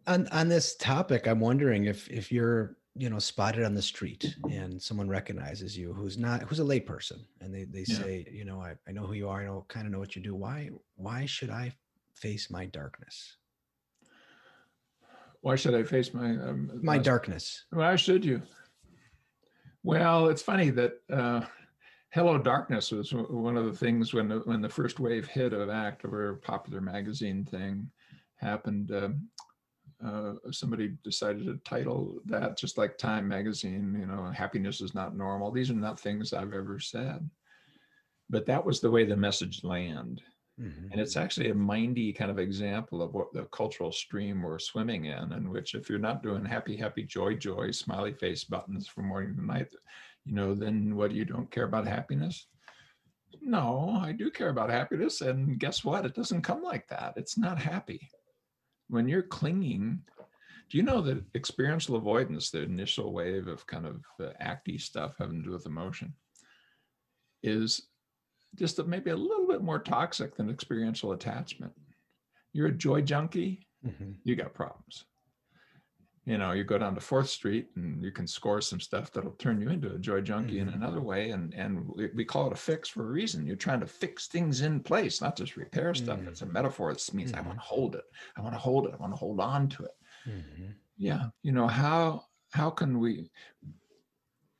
[0.06, 4.36] on on this topic, I'm wondering if if you're you know spotted on the street
[4.50, 7.96] and someone recognizes you who's not who's a layperson and they they Yeah.
[7.98, 10.14] say you know I, I know who you are I know kind of know what
[10.14, 11.72] you do why why should I
[12.14, 13.36] face my darkness
[15.40, 18.42] Why should I face my um, my darkness Why should you?
[19.82, 21.40] Well, it's funny that uh,
[22.10, 25.68] "Hello Darkness" was one of the things when the, when the first wave hit of
[25.70, 27.90] ACT, or a popular magazine thing,
[28.36, 28.92] happened.
[28.92, 29.28] Um,
[30.04, 33.96] uh, somebody decided to title that just like Time magazine.
[33.98, 35.50] You know, happiness is not normal.
[35.50, 37.28] These are not things I've ever said,
[38.30, 40.22] but that was the way the message land
[40.60, 40.92] Mhm.
[40.92, 45.06] And it's actually a mindy kind of example of what the cultural stream we're swimming
[45.06, 49.06] in, in which if you're not doing happy, happy, joy, joy, smiley face buttons from
[49.06, 49.74] morning to night,
[50.24, 52.46] you know, then what, you don't care about happiness?
[53.40, 55.22] No, I do care about happiness.
[55.22, 56.04] And guess what?
[56.04, 57.14] It doesn't come like that.
[57.16, 58.10] It's not happy.
[58.92, 60.02] When you're clinging,
[60.68, 65.14] do you know that experiential avoidance, the initial wave of kind of uh, acty stuff
[65.18, 66.12] having to do with emotion,
[67.42, 67.88] is
[68.54, 71.72] just a- maybe a little bit more toxic than experiential attachment.
[72.52, 74.18] You're a joy junkie, Mhm.
[74.24, 75.06] you got problems.
[76.24, 79.32] You know, you go down to Fourth Street and you can score some stuff that'll
[79.32, 80.74] turn you into a joy junkie in Mhm.
[80.76, 81.30] another way.
[81.30, 83.44] And and we, call it a fix for a reason.
[83.44, 86.20] You're trying to fix things in place, not just repair stuff.
[86.20, 86.28] Mm.
[86.28, 86.92] It's a metaphor.
[86.92, 87.46] It means I Mhm.
[87.46, 88.04] want to hold it.
[88.36, 88.94] I want to hold it.
[88.94, 89.96] I want to hold on to it.
[90.26, 90.74] Mhm.
[90.96, 91.30] Yeah.
[91.42, 93.30] You know, how how can we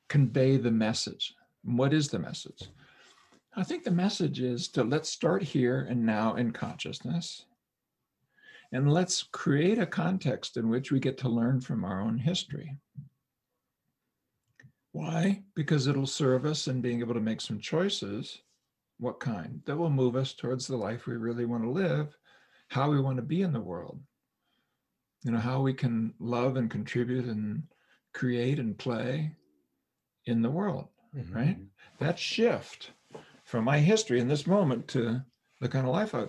[0.09, 1.35] convey the message?
[1.63, 2.69] What is the message?
[3.55, 7.45] I think the message is to let's start here and now in consciousness.
[8.73, 12.75] And let's create a context in which we get to learn from our own history.
[14.91, 15.43] Why?
[15.55, 18.41] Because it'll serve us in being able to make some choices.
[18.97, 19.61] What kind?
[19.65, 22.17] That will move us towards the life we really want to live,
[22.69, 24.01] how we want to be in the world.
[25.23, 27.63] You know, how we can love and contribute and
[28.13, 29.35] create and play
[30.25, 31.35] in the world Mhm.
[31.35, 31.57] right?
[31.99, 32.91] That shift
[33.45, 35.21] from my history in this moment to
[35.59, 36.27] the kind of life I,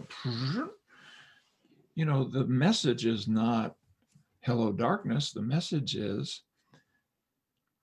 [1.95, 3.77] you know, the message is not
[4.43, 5.33] hello darkness.
[5.33, 6.43] The message is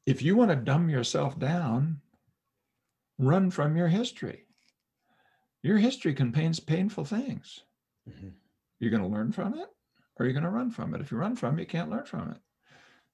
[0.05, 2.01] if you want to dumb yourself down,
[3.17, 4.47] run from your history.
[5.63, 7.63] Your history contains painful things.
[8.09, 8.33] Mhm.
[8.79, 9.69] You're going to learn from it
[10.15, 11.01] or you're going to run from it.
[11.01, 12.41] If you run from it, you can't learn from it.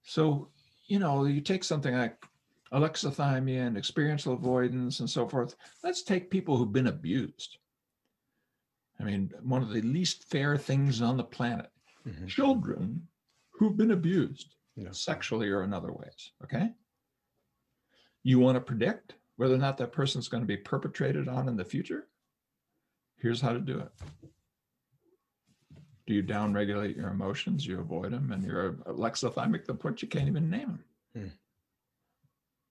[0.03, 0.49] So,
[0.88, 2.25] you know, you take something like
[2.71, 5.55] alexithymia and experiential avoidance and so forth.
[5.83, 7.57] Let's take people who've been abused.
[8.99, 11.71] I mean, one of the least fair things on the planet
[12.05, 12.27] Mhm.
[12.27, 13.07] children
[13.51, 14.91] who've been abused Yeah.
[14.91, 16.31] sexually or in other ways.
[16.43, 16.73] Okay.
[18.23, 21.55] You want to predict whether or not that person's going to be perpetrated on in
[21.57, 22.10] the future?
[23.17, 23.91] Here's how to do it.
[26.05, 27.65] Do you downregulate your emotions?
[27.67, 30.86] You avoid them, and you're alexithymic to the point you can't even name them.
[31.13, 31.36] Hmm.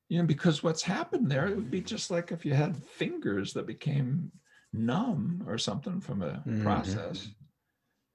[0.09, 3.53] You know, because what's happened there, it would be just like if you had fingers
[3.55, 4.33] that became
[4.77, 6.63] numb or something from a Mhm.
[6.63, 7.29] process,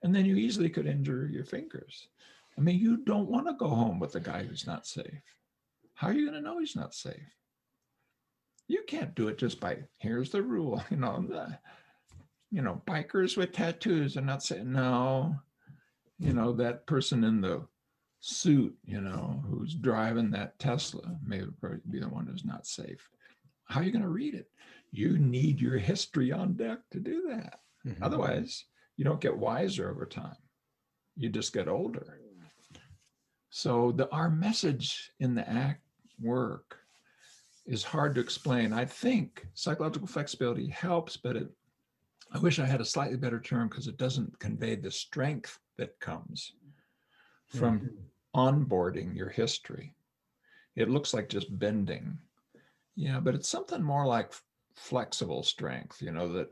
[0.03, 2.07] and then you easily could injure your fingers.
[2.57, 5.23] I mean, you don't want to go home with a guy who's not safe.
[5.93, 7.35] How are you going to know he's not safe?
[8.67, 11.25] You can't do it just by here's the rule, you know.
[11.27, 11.59] The,
[12.51, 15.39] you know, bikers with tattoos are not saying no.
[16.19, 17.67] You know, that person in the
[18.19, 21.41] suit, you know, who's driving that Tesla may
[21.89, 23.09] be the one who's not safe.
[23.65, 24.51] How are you going to read it?
[24.91, 27.61] You need your history on deck to do that.
[27.85, 27.97] Mhm.
[28.01, 28.65] Otherwise,
[28.97, 30.37] you don't get wiser over time.
[31.15, 32.19] You just get older.
[33.49, 35.81] So the our message in the ACT
[36.19, 36.79] work
[37.65, 38.73] is hard to explain.
[38.73, 41.49] I think psychological flexibility helps, but it
[42.33, 45.99] I wish I had a slightly better term because it doesn't convey the strength that
[45.99, 46.53] comes
[47.47, 47.89] from
[48.33, 49.93] onboarding your history.
[50.77, 52.17] It looks like just bending.
[52.95, 54.33] Yeah, but it's something more like
[54.75, 56.49] flexible strength, you know, that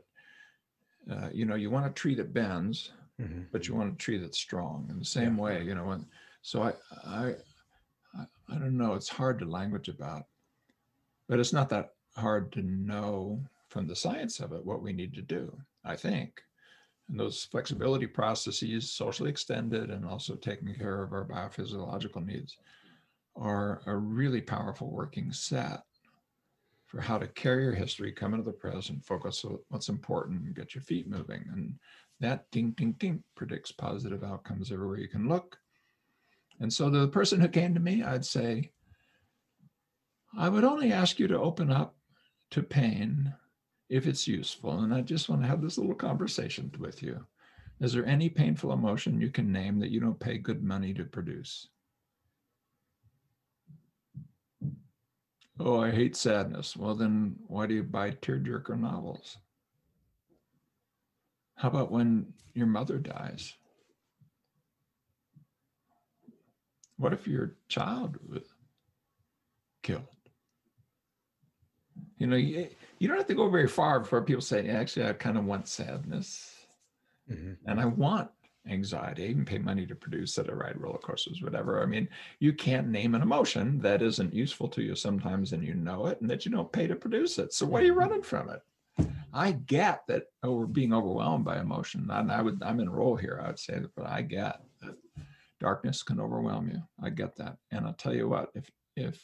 [1.10, 3.46] uh, you know, you want a tree that bends, Mhm.
[3.50, 5.90] but you want a tree that's strong in the same way, you know.
[5.90, 6.06] And
[6.42, 6.72] so I,
[7.04, 7.34] I,
[8.14, 8.94] I, I don't know.
[8.94, 10.24] It's hard to language about,
[11.28, 15.14] but it's not that hard to know from the science of it what we need
[15.14, 15.56] to do.
[15.84, 16.42] I think,
[17.08, 22.56] and those flexibility processes, socially extended, and also taking care of our biophysiological needs,
[23.36, 25.80] are a really powerful working set
[26.90, 30.56] for how to carry your history, come into the present, focus on what's important, and
[30.56, 31.44] get your feet moving.
[31.52, 31.74] And
[32.18, 35.56] that ding, ding, ding predicts positive outcomes everywhere you can look.
[36.58, 38.72] And so the person who came to me, I'd say,
[40.36, 41.94] I would only ask you to open up
[42.50, 43.32] to pain
[43.88, 44.80] if it's useful.
[44.80, 47.24] And I just want to have this little conversation with you.
[47.80, 51.04] Is there any painful emotion you can name that you don't pay good money to
[51.04, 51.68] produce?
[55.62, 56.74] Oh, I hate sadness.
[56.74, 59.36] Well, then why do you buy tearjerker novels?
[61.56, 63.52] How about when your mother dies?
[66.96, 68.42] What if your child was
[69.82, 70.02] killed?
[72.16, 75.12] You know, you, you don't have to go very far before people say, actually, I
[75.12, 76.56] kind of want sadness
[77.30, 77.58] Mhm.
[77.66, 78.30] and I want
[78.68, 79.24] anxiety.
[79.24, 81.82] Even pay money to produce that I ride roller coasters, whatever.
[81.82, 82.08] I mean,
[82.38, 86.20] you can't name an emotion that isn't useful to you sometimes and you know it
[86.20, 87.52] and that you don't pay to produce it.
[87.52, 88.00] So why are you mm-hmm.
[88.00, 88.62] running from it?
[89.32, 92.08] I get that oh, we're being overwhelmed by emotion.
[92.10, 93.40] And I would, I'm in role here.
[93.42, 94.96] I would say that, but I get that
[95.60, 96.82] darkness can overwhelm you.
[97.02, 97.56] I get that.
[97.70, 99.22] And I'll tell you what, if, if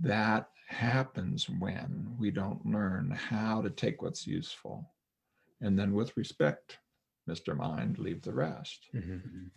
[0.00, 4.90] that happens when we don't learn how to take what's useful
[5.60, 6.78] and then with respect,
[7.28, 7.56] Mr.
[7.56, 8.88] Mind, leave the rest.
[8.92, 9.50] Mhm.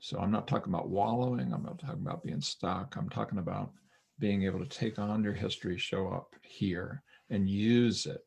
[0.00, 1.52] So I'm not talking about wallowing.
[1.52, 2.96] I'm not talking about being stuck.
[2.96, 3.72] I'm talking about
[4.18, 8.20] being able to take on your history, show up here, and use it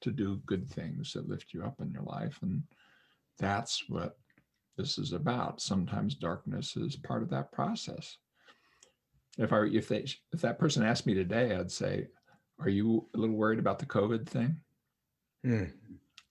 [0.00, 2.38] to do good things that lift you up in your life.
[2.42, 2.62] And
[3.38, 4.18] that's what
[4.76, 5.60] this is about.
[5.60, 8.16] Sometimes darkness is part of that process.
[9.36, 12.08] If I if they if that person asked me today, I'd say,
[12.58, 14.60] "Are you a little worried about the COVID thing?"
[15.44, 15.72] Mm.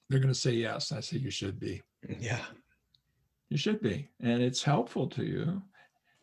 [0.09, 0.91] They're going to say yes.
[0.91, 1.81] I say you should be.
[2.19, 2.43] Yeah.
[3.49, 4.09] You should be.
[4.19, 5.61] And it's helpful to you.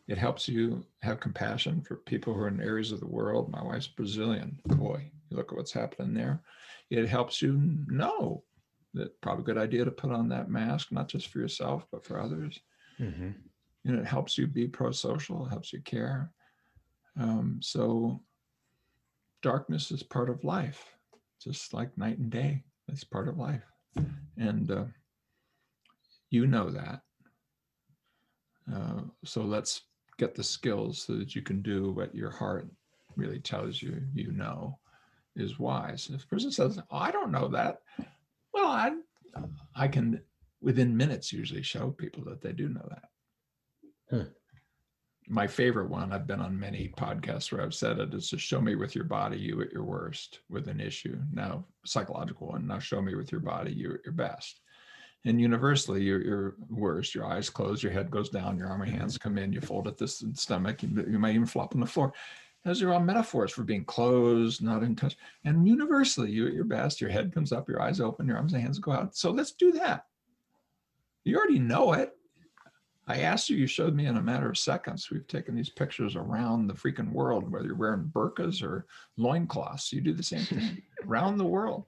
[0.07, 3.51] It helps you have compassion for people who are in areas of the world.
[3.51, 4.59] My wife's Brazilian.
[4.65, 6.41] Boy, you look at what's happening there.
[6.91, 8.43] It helps you know
[8.93, 12.05] that probably a good idea to put on that mask, not just for yourself, but
[12.05, 12.59] for others.
[12.97, 13.31] hmm
[13.83, 16.31] And it helps you be pro social, helps you care.
[17.19, 18.21] Um, so
[19.41, 20.95] darkness is part of life,
[21.41, 22.63] just like night and day.
[22.87, 23.63] It's part of life.
[24.37, 24.85] And uh,
[26.29, 27.01] you know that.
[28.73, 29.81] Uh, so let's
[30.17, 32.67] get the skills so that you can do what your heart
[33.15, 34.77] really tells you you know
[35.35, 36.09] is wise.
[36.13, 37.79] If a person says, oh, I don't know that,
[38.53, 38.91] well, I,
[39.75, 40.21] I can
[40.61, 43.03] within minutes usually show people that they do know that.
[44.09, 44.29] Hmm.
[45.27, 48.61] My favorite one, I've been on many podcasts where I've said it, is to show
[48.61, 51.19] me with your body you at your worst with an issue.
[51.33, 54.61] Now, psychological one, now show me with your body you at your best.
[55.25, 57.15] And universally, you're, you're worst.
[57.15, 59.27] Your eyes close, your head goes down, your arm and hands mm-hmm.
[59.27, 62.13] come in, you fold at this stomach, you, you might even flop on the floor.
[62.63, 65.15] Those are all metaphors for being closed, not in touch.
[65.43, 68.53] And universally, you at your best, your head comes up, your eyes open, your arms
[68.53, 69.15] and hands go out.
[69.15, 70.05] So let's do that.
[71.23, 72.13] You already know it.
[73.07, 75.11] I asked you, you showed me in a matter of seconds.
[75.11, 80.01] We've taken these pictures around the freaking world, whether you're wearing burqas or loincloths, you
[80.01, 81.85] do the same thing around the world.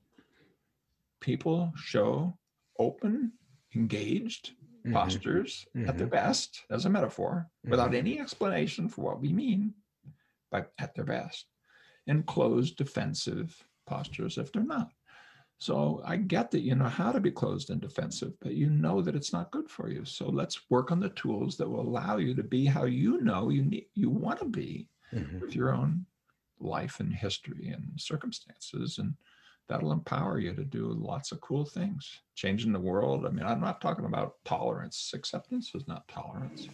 [1.21, 2.37] People show
[2.79, 3.33] open,
[3.75, 4.51] engaged
[4.85, 4.93] Mhm.
[4.93, 6.11] postures at their Mhm.
[6.11, 9.73] best as a metaphor without any explanation for what we mean
[10.51, 11.47] by at their best
[12.07, 14.91] and closed defensive postures if they're not
[15.59, 19.01] so i get that you know how to be closed and defensive but you know
[19.01, 22.17] that it's not good for you so let's work on the tools that will allow
[22.17, 25.41] you to be how you know you need you want to be Mhm.
[25.41, 26.05] with your own
[26.59, 29.15] life and history and circumstances and
[29.69, 33.59] that'll empower you to do lots of cool things changing the world i mean i'm
[33.61, 36.67] not talking about tolerance acceptance is not tolerance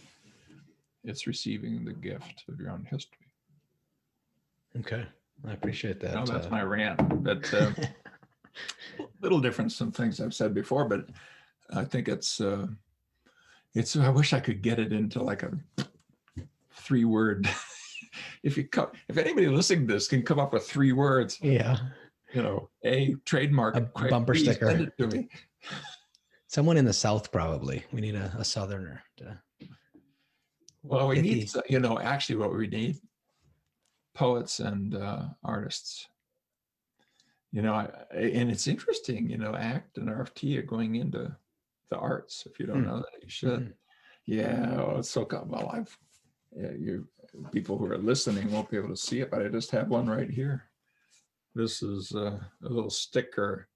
[1.04, 3.18] it's receiving the gift of your own history
[4.76, 5.04] Okay.
[5.46, 6.14] I appreciate that.
[6.14, 7.70] no, that's uh, my rant but uh,
[9.20, 11.06] little difference from things i've said before but
[11.74, 12.66] i think it's uh
[13.74, 15.52] it's i wish i could get it into like a
[16.72, 17.48] three word
[18.42, 21.76] if you come if anybody listening to this can come up with three words yeah.
[22.34, 24.66] You know, a trademark, A quick, bumper sticker.
[24.66, 25.28] Send it to me.
[26.48, 27.84] Someone in the South, probably.
[27.92, 29.02] We need a, a Southerner.
[29.18, 29.38] To,
[30.82, 32.96] Well, we need, you know, actually, what we need,
[34.14, 36.08] poets and uh, artists.
[37.52, 39.30] You know, I, and it's interesting.
[39.30, 41.34] You know, ACT and RFT are going into
[41.90, 42.46] the arts.
[42.46, 42.88] If you don't Hmm.
[42.88, 43.60] know that, you should.
[43.60, 43.72] Mhm.
[44.26, 45.50] Yeah, well, it's so come.
[45.50, 45.96] Well, I've
[46.56, 47.06] yeah, you
[47.52, 50.08] people who are listening won't be able to see it, but I just have one
[50.08, 50.64] right here.
[51.54, 53.68] This is uh, a little sticker.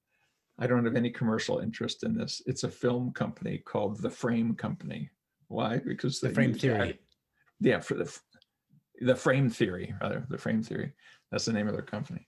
[0.59, 2.43] I don't have any commercial interest in this.
[2.47, 5.11] It's a film company called The Frame Company.
[5.47, 5.79] Why?
[5.79, 6.91] Because the frame theory.
[6.91, 7.01] ACT-
[7.61, 8.18] yeah, for the
[9.01, 10.93] the frame theory, rather the frame theory.
[11.31, 12.26] That's the name of their company.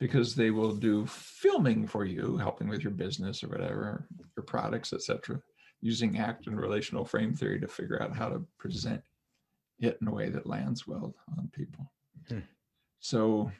[0.00, 4.92] Because they will do filming for you, helping with your business or whatever, your products,
[4.92, 5.40] etc
[5.80, 9.00] using act and relational frame theory to figure out how to present
[9.78, 11.90] it in a way that lands well on people.
[12.28, 12.40] Hmm.
[13.00, 13.50] So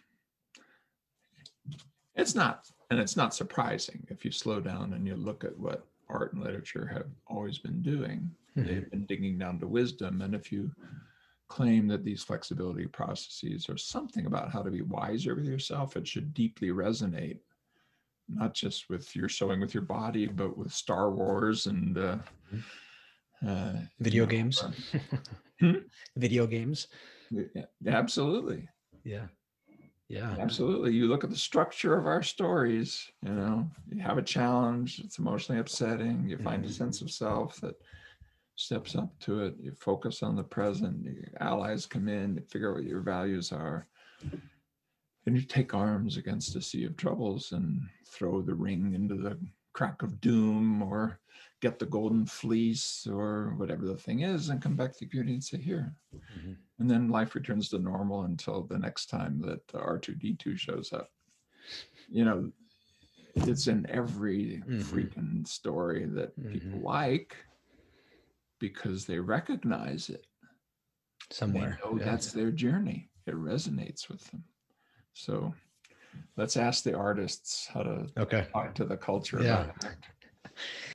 [2.14, 5.86] it's not, and it's not surprising if you slow down and you look at what
[6.08, 8.30] art and literature have always been doing.
[8.56, 8.66] Mhm.
[8.66, 10.22] They've been digging down to wisdom.
[10.22, 10.72] And if you
[11.48, 16.06] claim that these flexibility processes are something about how to be wiser with yourself, it
[16.06, 17.38] should deeply resonate
[18.28, 22.18] not just with your showing with your body, but with Star Wars and uh,
[23.46, 24.62] uh, Video you know, games.
[24.62, 24.72] uh,
[25.60, 25.72] Hmm?
[26.16, 26.86] Video games.
[27.30, 28.66] yeah, absolutely,
[29.04, 29.26] Yeah.
[30.10, 30.34] Yeah.
[30.40, 30.92] absolutely.
[30.92, 33.08] You look at the structure of our stories.
[33.22, 34.98] You know, you have a challenge.
[35.04, 36.28] It's emotionally upsetting.
[36.28, 36.72] You find a Mhm.
[36.72, 37.76] sense of self that
[38.56, 39.54] steps up to it.
[39.60, 41.04] You focus on the present.
[41.04, 42.34] Your allies come in.
[42.34, 43.86] You figure out what your values are.
[45.26, 49.38] And you take arms against a sea of troubles and throw the ring into the
[49.74, 51.20] crack of doom or
[51.60, 55.34] get the golden fleece or whatever the thing is and come back to the community
[55.34, 55.94] and say, here.
[56.12, 56.56] Mhm.
[56.80, 61.10] And then life returns to normal until the next time that R2D2 shows up.
[62.08, 62.52] You know,
[63.34, 64.82] it's in every Mhm.
[64.82, 66.84] freaking story that people Mhm.
[66.84, 67.36] like
[68.58, 70.26] because they recognize it.
[71.30, 71.78] somewhere.
[71.82, 72.04] They know yeah.
[72.06, 73.10] that's their journey.
[73.26, 74.42] It resonates with them.
[75.12, 75.54] So
[76.36, 78.48] let's ask the artists how to okay.
[78.52, 79.64] talk to the culture Yeah.
[79.64, 79.96] about it.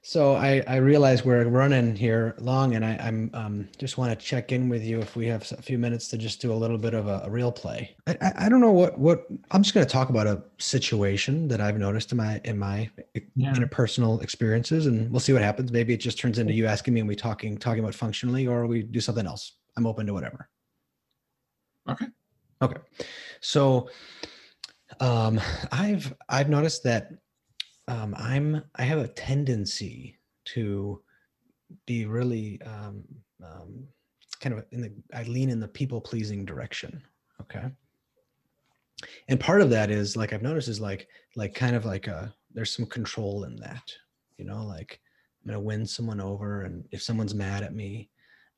[0.02, 4.26] So I, I realize we're running here long, and I, I'm um, just want to
[4.26, 6.78] check in with you if we have a few minutes to just do a little
[6.78, 7.96] bit of a, a real play.
[8.06, 11.48] I, I, I don't know what what I'm just going to talk about a situation
[11.48, 12.90] that I've noticed in my in my
[13.36, 13.54] Yeah.
[13.56, 15.72] interpersonal experiences, and we'll see what happens.
[15.72, 18.68] Maybe it just turns into you asking me and we talking talking about functionally, or
[18.68, 19.54] we do something else.
[19.76, 20.50] I'm open to whatever.
[21.90, 22.06] Okay.
[22.62, 22.80] Okay.
[23.42, 23.90] So
[25.00, 25.42] um
[25.72, 27.10] I've I've noticed that
[27.88, 31.02] um I'm I have a tendency to
[31.86, 33.04] be really um,
[33.44, 33.88] um
[34.40, 37.02] kind of in the I lean in the people pleasing direction.
[37.42, 37.66] Okay.
[39.28, 42.34] And part of that is like I've noticed is like like kind of like a
[42.54, 43.84] there's some control in that,
[44.38, 45.00] you know, like
[45.44, 48.10] I'm gonna win someone over and if someone's mad at me,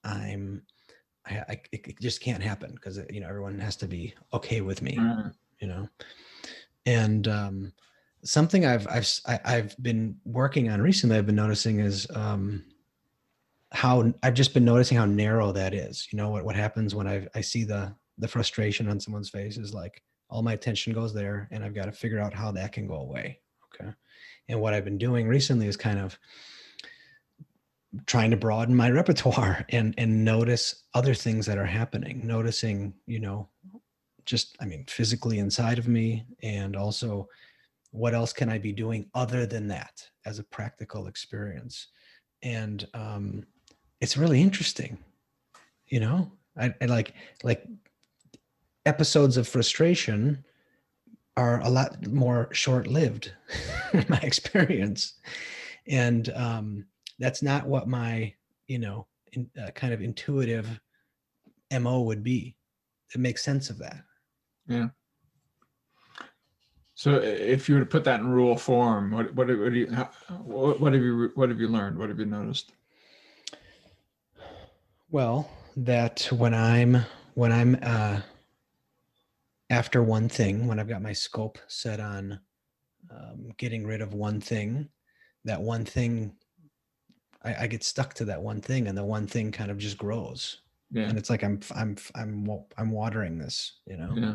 [0.03, 0.61] I'm
[1.25, 4.61] I, I it it just can't happen because you know everyone has to be okay
[4.61, 5.31] with me Right.
[5.59, 5.89] you know
[6.85, 7.73] and um
[8.23, 9.07] something i've i've
[9.45, 12.63] I've been working on recently i've been noticing is um
[13.71, 16.07] how i've just been noticing how narrow that is.
[16.11, 19.57] You know what what happens when i i see the the frustration on someone's face
[19.57, 22.71] is like all my attention goes there and i've got to figure out how that
[22.71, 23.39] can go away
[23.73, 23.91] okay?
[24.49, 26.17] And what i've been doing recently is kind of
[28.05, 33.19] trying to broaden my repertoire and and notice other things that are happening noticing you
[33.19, 33.47] know
[34.25, 37.27] just i mean physically inside of me and also
[37.91, 41.87] what else can i be doing other than that as a practical experience?
[42.43, 43.45] And um
[43.99, 44.97] it's really interesting
[45.87, 46.31] you know?
[46.57, 47.13] I, I like
[47.43, 47.67] like
[48.85, 50.43] episodes of frustration
[51.35, 53.31] are a lot more short-lived
[53.93, 55.13] in my experience.
[55.87, 56.85] And um
[57.19, 58.33] that's not what my
[58.67, 60.79] you know in, uh, kind of intuitive
[61.71, 62.55] mo would be.
[63.13, 64.01] It makes sense of that
[66.97, 69.91] So if you were to put that in rule form, what what, what do you
[69.91, 70.05] how,
[70.41, 71.99] what, what have you what have you learned?
[71.99, 72.71] What have you noticed?
[75.11, 78.21] Well, that when I'm when I'm uh
[79.69, 82.39] after one thing, when I've got my scope set on
[83.11, 84.89] um, getting rid of one thing,
[85.45, 86.35] that one thing
[87.43, 89.99] I, I get stuck to that one thing, and the one thing kind of just
[89.99, 94.15] grows, Yeah, and it's like I'm I'm I'm I'm watering this, you know.
[94.15, 94.33] yeah,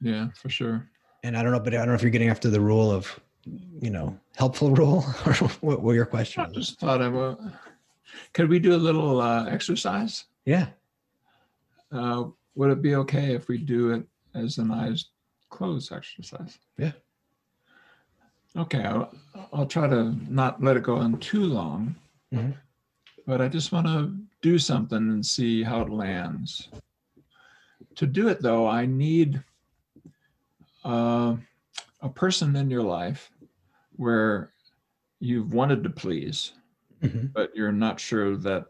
[0.00, 0.88] yeah, for sure.
[1.24, 3.18] And I don't know, but I don't know if you're getting after the rule of,
[3.80, 7.38] you know, helpful rule or what, what your question I just thought I would.
[8.34, 10.26] Could we do a little uh, exercise?
[10.44, 10.66] Yeah.
[11.90, 12.24] Uh,
[12.56, 14.04] would it be okay if we do it
[14.34, 15.06] as an eyes
[15.48, 16.58] closed exercise?
[16.76, 16.92] Yeah.
[18.56, 19.10] Okay, I'll,
[19.52, 21.96] I'll try to not let it go on too long,
[22.32, 22.54] Mhm.
[23.26, 26.68] but I just want to do something and see how it lands.
[27.96, 29.42] To do it, though, I need
[30.84, 31.36] uh,
[32.00, 33.30] a person in your life
[33.96, 34.52] where
[35.20, 36.52] you've wanted to please,
[37.02, 37.32] Mhm.
[37.32, 38.66] but you're not sure that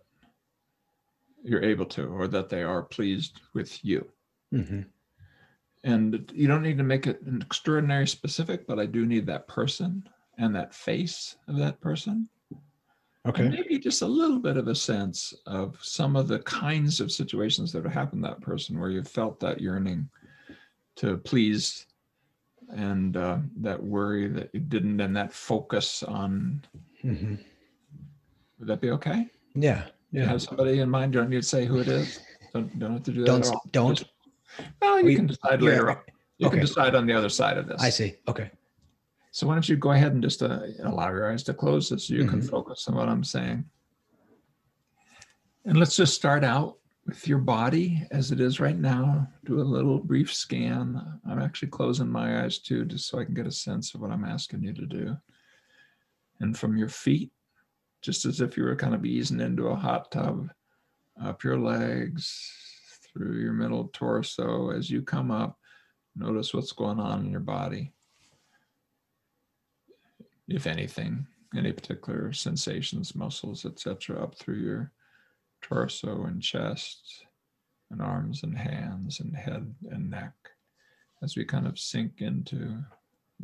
[1.43, 4.11] you're able to or that they are pleased with you.
[4.53, 4.87] Mhm.
[5.83, 9.47] And you don't need to make it an extraordinary specific, but I do need that
[9.49, 10.09] person
[10.39, 12.29] and that face of that person.
[13.27, 13.49] And Okay.
[13.49, 17.73] maybe just a little bit of a sense of some of the kinds of situations
[17.73, 20.09] that have happened to that person where you felt that yearning
[20.97, 21.87] to please
[22.73, 26.65] and uh, that worry that you didn't and that focus on
[27.05, 27.39] Mhm.
[28.59, 29.29] would that be okay?
[29.55, 29.87] Yeah.
[30.11, 30.27] You Yeah.
[30.29, 32.21] have somebody in mind, don't need to say who it is.
[32.53, 33.27] Don't, don't have to do that.
[33.27, 33.99] Don't don't.
[33.99, 34.11] Just-
[34.81, 35.99] well, you We- can decide later on.
[36.39, 36.57] You okay.
[36.59, 37.81] can decide on the other side of this.
[37.83, 38.17] I see.
[38.29, 38.51] Okay.
[39.33, 42.15] So why don't you go ahead and just uh, allow your eyes to close so
[42.15, 42.49] you can Mhm.
[42.51, 43.65] focus on what I'm saying.
[45.65, 49.29] And let's just start out with your body as it is right now.
[49.45, 51.21] Do a little brief scan.
[51.29, 54.11] I'm actually closing my eyes too, just so I can get a sense of what
[54.11, 55.17] I'm asking you to do.
[56.41, 57.31] And from your feet,
[58.03, 60.51] just as if you were kind of easing into a hot tub,
[61.23, 62.53] up your legs,
[63.15, 64.71] through your middle torso.
[64.71, 65.59] As you come up,
[66.17, 67.93] notice what's going on in your body
[70.47, 71.27] if anything,
[71.57, 74.93] any particular sensations, muscles, etc., up through your
[75.65, 77.25] torso and chest
[77.91, 80.35] and arms and hands and head and neck.
[81.23, 82.85] as we kind of sink into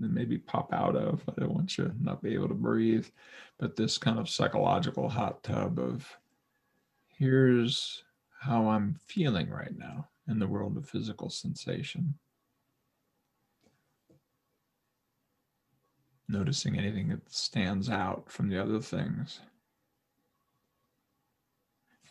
[0.01, 1.23] and maybe pop out of.
[1.29, 3.07] I don't want you to not be able to breathe,
[3.59, 6.07] but this kind of psychological hot tub of
[7.09, 8.05] here's
[8.39, 12.15] how I'm feeling right now in the world of physical sensation.
[16.29, 19.41] Noticing anything that stands out from the other things.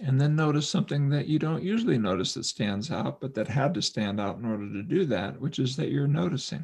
[0.01, 3.73] And then notice something that you don't usually notice that stands out, but that had
[3.73, 6.63] to stand out in order to do that, which is that you're noticing.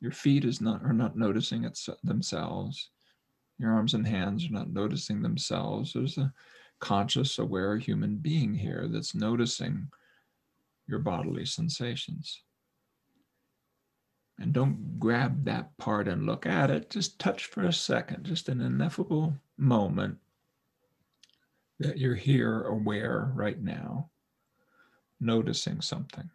[0.00, 2.90] Your feet is not are not noticing it themselves.
[3.58, 5.92] Your arms and hands are not noticing themselves.
[5.92, 6.32] There's a
[6.78, 9.88] conscious, aware human being here that's noticing
[10.86, 12.42] your bodily sensations.
[14.38, 16.90] And don't grab that part and look at it.
[16.90, 20.18] Just touch for a second, just an ineffable moment
[21.80, 24.10] that you're here aware right now,
[25.20, 26.28] noticing something.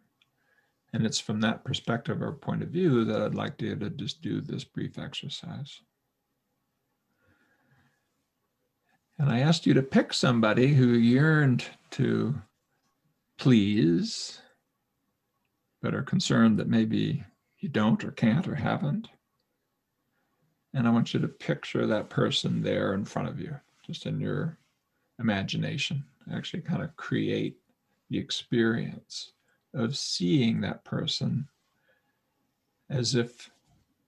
[0.92, 4.22] And it's from that perspective or point of view that I'd like you to just
[4.22, 5.80] do this brief exercise.
[9.18, 12.34] And I asked you to pick somebody who yearned to
[13.38, 14.40] please,
[15.82, 17.22] but are concerned that maybe
[17.58, 19.08] you don't or can't or haven't.
[20.74, 23.54] And I want you to picture that person there in front of you,
[23.86, 24.56] just in your
[25.20, 26.04] imagination.
[26.32, 27.56] Actually, kind of create
[28.08, 29.32] the experience
[29.74, 31.48] of seeing that person
[32.88, 33.50] as if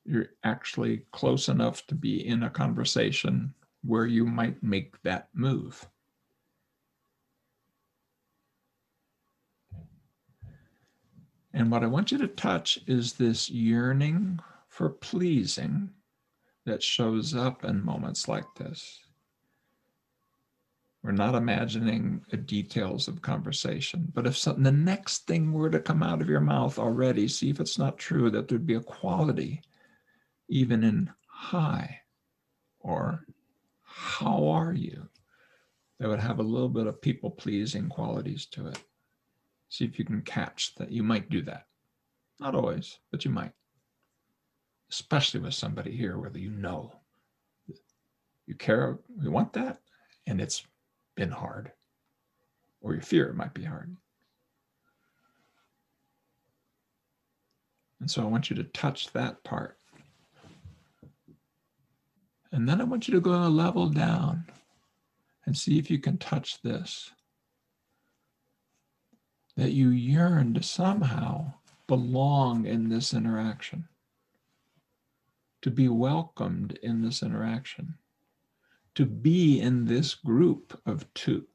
[0.04, 3.54] you're actually close enough to be in a conversation
[3.84, 5.88] where you might make that move.
[11.54, 15.90] And what I want you to touch is this yearning for pleasing
[16.64, 19.00] that shows up in moments like this.
[21.03, 24.11] We're not imagining the details of conversation.
[24.14, 27.50] But if something, the next thing were to come out of your mouth already, see
[27.50, 29.62] if it's not true that there'd be a quality,
[30.48, 32.00] even in hi
[32.78, 33.26] or
[33.82, 35.09] how are you,
[35.98, 38.78] that would have a little bit of people pleasing qualities to it.
[39.68, 40.92] See if you can catch that.
[40.92, 41.66] You might do that.
[42.38, 43.53] Not always, but you might.
[44.90, 46.94] Especially with somebody here, whether you know
[48.46, 49.80] you care, you want that,
[50.26, 50.66] and it's
[51.16, 51.72] been hard,
[52.80, 53.96] or you fear it might be hard.
[58.00, 59.78] And so I want you to touch that part.
[62.50, 64.44] And then I want you to go a level down
[65.46, 67.10] and see if you can touch this.
[69.56, 71.52] That you yearn to somehow
[71.86, 73.86] belong in this interaction,
[75.60, 77.98] to be welcomed in this interaction
[78.95, 81.47] to be in this group of two.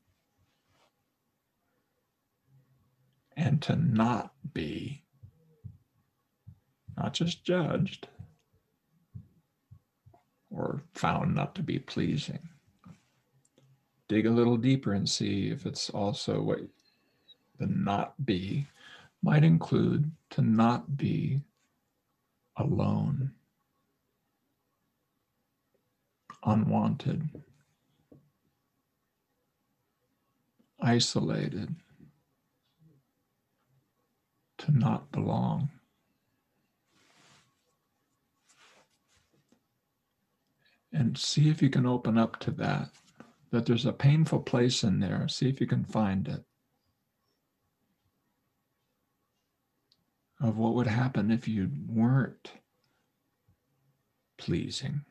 [3.35, 5.03] And to not be.
[6.95, 8.07] Not just judged.
[10.49, 12.49] Or found not to be pleasing.
[14.07, 16.61] Dig a little deeper and see if it's also what
[17.59, 18.65] the not be
[19.21, 21.41] might include to not be
[22.55, 23.31] alone
[26.47, 27.29] unwanted,
[30.81, 31.75] isolated,
[34.57, 35.69] to not belong.
[40.93, 42.89] And see if you can open up to that,
[43.51, 45.27] that there's a painful place in there.
[45.27, 46.43] See if you can find it.
[50.39, 52.51] Of what would happen if you weren't
[54.37, 55.01] pleasing.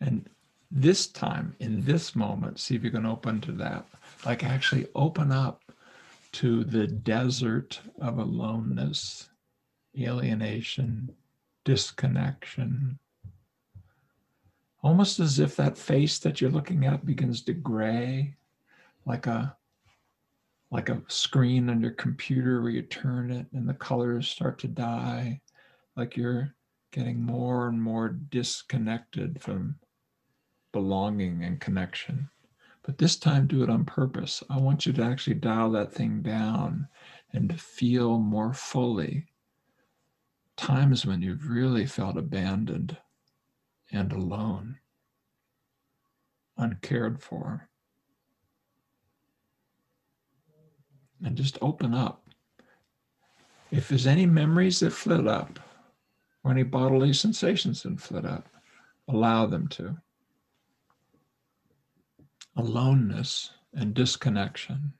[0.00, 0.28] And
[0.70, 3.86] this time, in this moment, see if you can open to that.
[4.24, 5.62] Like actually open up
[6.32, 9.30] to the desert of aloneness,
[9.98, 11.10] alienation,
[11.64, 12.98] disconnection.
[14.82, 18.36] Almost as if that face that you're looking at begins to gray,
[19.06, 19.56] like a
[20.70, 24.68] like a screen on your computer where you turn it and the colors start to
[24.68, 25.40] die,
[25.96, 26.54] like you're
[26.92, 29.74] getting more and more disconnected from
[30.72, 32.28] belonging and connection.
[32.82, 34.42] But this time, do it on purpose.
[34.48, 36.88] I want you to actually dial that thing down
[37.32, 39.26] and to feel more fully
[40.56, 42.96] times when you've really felt abandoned
[43.92, 44.78] and alone,
[46.56, 47.68] uncared for.
[51.24, 52.22] And just open up.
[53.70, 55.58] If there's any memories that flit up,
[56.42, 58.48] or any bodily sensations that flit up,
[59.08, 59.96] allow them to
[62.56, 64.92] aloneness and disconnection.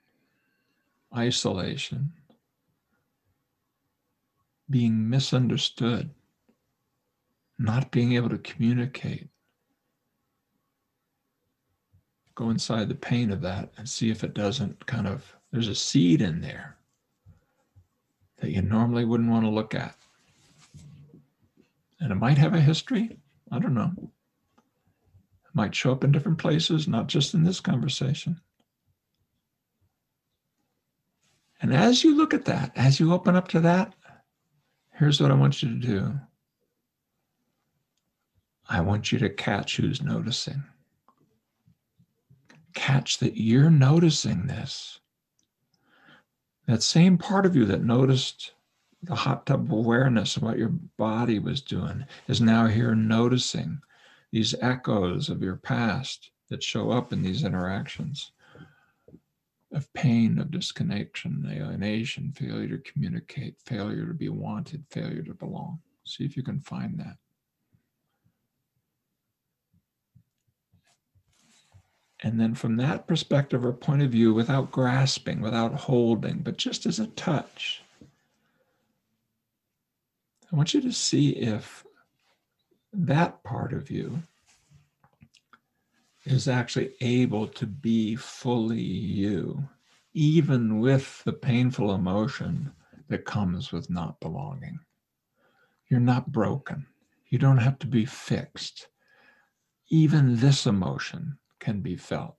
[1.15, 2.13] isolation,
[4.69, 6.09] being misunderstood,
[7.59, 9.27] not being able to communicate.
[12.35, 15.75] Go inside the pain of that and see if it doesn't kind of, there's a
[15.75, 16.77] seed in there
[18.37, 19.95] that you normally wouldn't want to look at.
[21.99, 23.19] And it might have a history.
[23.51, 23.91] I don't know.
[25.53, 28.39] Might show up in different places, not just in this conversation.
[31.61, 33.93] And as you look at that, as you open up to that,
[34.93, 36.19] here's what I want you to do
[38.69, 40.63] I want you to catch who's noticing.
[42.73, 45.01] Catch that you're noticing this.
[46.67, 48.53] That same part of you that noticed
[49.03, 53.81] the hot tub awareness of what your body was doing is now here noticing
[54.31, 58.31] these echoes of your past that show up in these interactions
[59.73, 65.79] of pain, of disconnection, alienation, failure to communicate, failure to be wanted, failure to belong.
[66.03, 67.17] See if you can find that.
[72.23, 76.85] And then from that perspective or point of view, without grasping, without holding, but just
[76.85, 77.81] as a touch,
[80.51, 81.83] I want you to see if
[82.93, 84.21] that part of you
[86.25, 89.67] is actually able to be fully you,
[90.13, 92.71] even with the painful emotion
[93.07, 94.79] that comes with not belonging.
[95.89, 96.85] You're not broken.
[97.27, 98.87] You don't have to be fixed.
[99.89, 102.35] Even this emotion can be felt.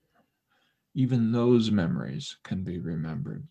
[0.94, 3.46] Even those memories can be remembered.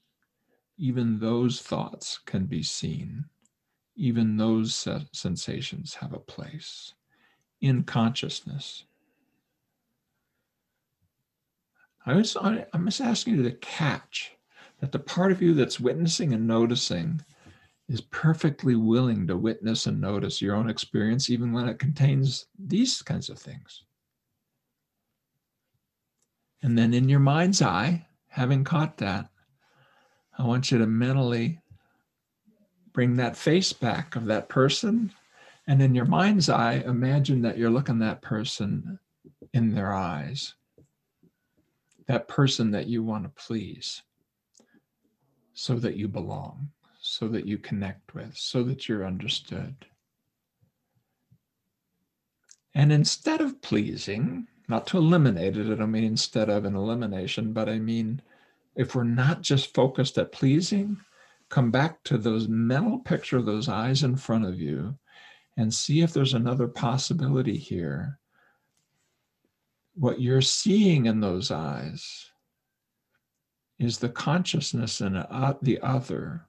[0.78, 3.26] Even those thoughts can be seen.
[4.02, 6.96] Even those sensations have a place
[7.62, 8.86] in consciousness.
[12.08, 14.32] I was, I'm just asking you to catch
[14.80, 17.24] that the part of you that's witnessing and noticing
[17.90, 23.04] is perfectly willing to witness and notice your own experience, even when it contains these
[23.04, 23.84] kinds of things.
[26.64, 29.30] And then in your mind's eye, having caught that,
[30.40, 31.61] I want you to mentally
[32.94, 35.12] bring that face back of that person.
[35.68, 39.00] And in your mind's eye, imagine that you're looking that person
[39.54, 40.56] in their eyes,
[42.08, 44.02] that person that you want to please,
[45.54, 46.70] so that you belong,
[47.00, 49.76] so that you connect with, so that you're understood.
[52.74, 57.54] And instead of pleasing, not to eliminate it, I don't mean instead of an elimination,
[57.54, 58.22] but I mean
[58.76, 60.98] if we're not just focused at pleasing,
[61.52, 64.98] come back to those mental picture, those eyes in front of you,
[65.58, 68.18] and see if there's another possibility here.
[69.94, 72.26] What you're seeing in those eyes
[73.78, 76.48] is the consciousness in uh, the other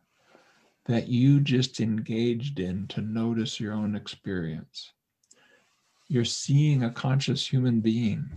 [0.87, 4.93] that you just engaged in to notice your own experience
[6.13, 8.31] you're seeing a conscious human being.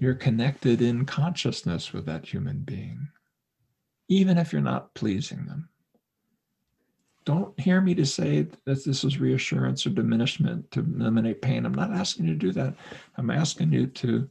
[0.00, 3.06] You're connected in consciousness with that human being,
[4.10, 5.68] even if you're not pleasing them.
[7.24, 11.64] Don't hear me to say that this is reassurance or diminishment to eliminate pain.
[11.64, 12.74] I'm not asking you to do that.
[13.16, 14.28] I'm asking you to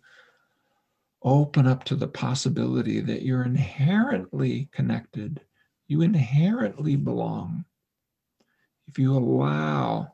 [1.24, 5.40] open up to the possibility that you're inherently connected.
[5.88, 7.64] You inherently belong.
[8.88, 10.12] If you allow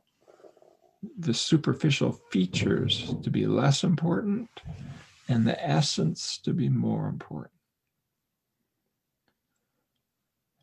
[1.18, 4.50] the superficial features to be less important
[5.28, 7.55] and the essence to be more important.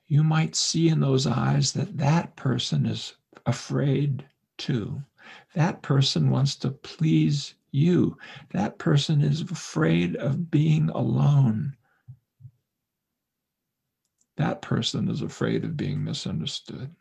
[0.08, 3.14] You might see in those eyes that that person is
[3.46, 4.26] afraid
[4.58, 5.02] too.
[5.54, 8.18] That person wants to please you.
[8.50, 11.76] That person is afraid of being alone.
[14.36, 16.94] That person is afraid of being misunderstood.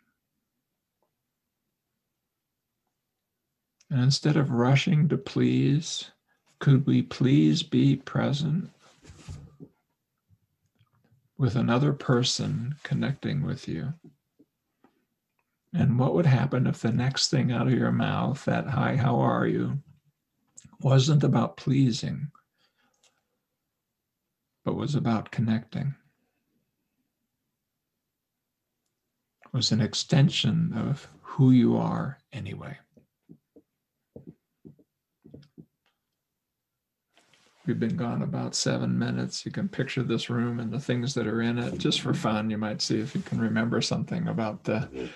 [3.90, 6.12] And instead of rushing to please,
[6.60, 8.70] could we please be present
[11.42, 13.92] with another person connecting with you?
[15.74, 19.20] And what would happen if the next thing out of your mouth, that hi, how
[19.20, 19.80] are you,
[20.82, 22.30] wasn't about pleasing,
[24.64, 25.96] but was about connecting?
[29.52, 32.78] Was an extension of who you are anyway.
[37.66, 39.46] We've been gone about seven minutes.
[39.46, 42.50] You can picture this room and the things that are in it just for fun.
[42.50, 45.10] You might see if you can remember something about the,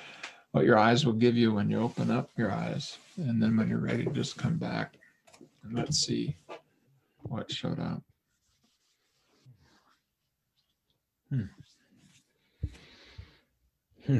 [0.51, 2.99] what your eyes will give you when you open up your eyes.
[3.17, 4.95] And then when you're ready, just come back
[5.63, 6.37] and let's see
[7.23, 8.03] what showed up.
[11.29, 11.45] Hmm.
[14.05, 14.19] Hmm.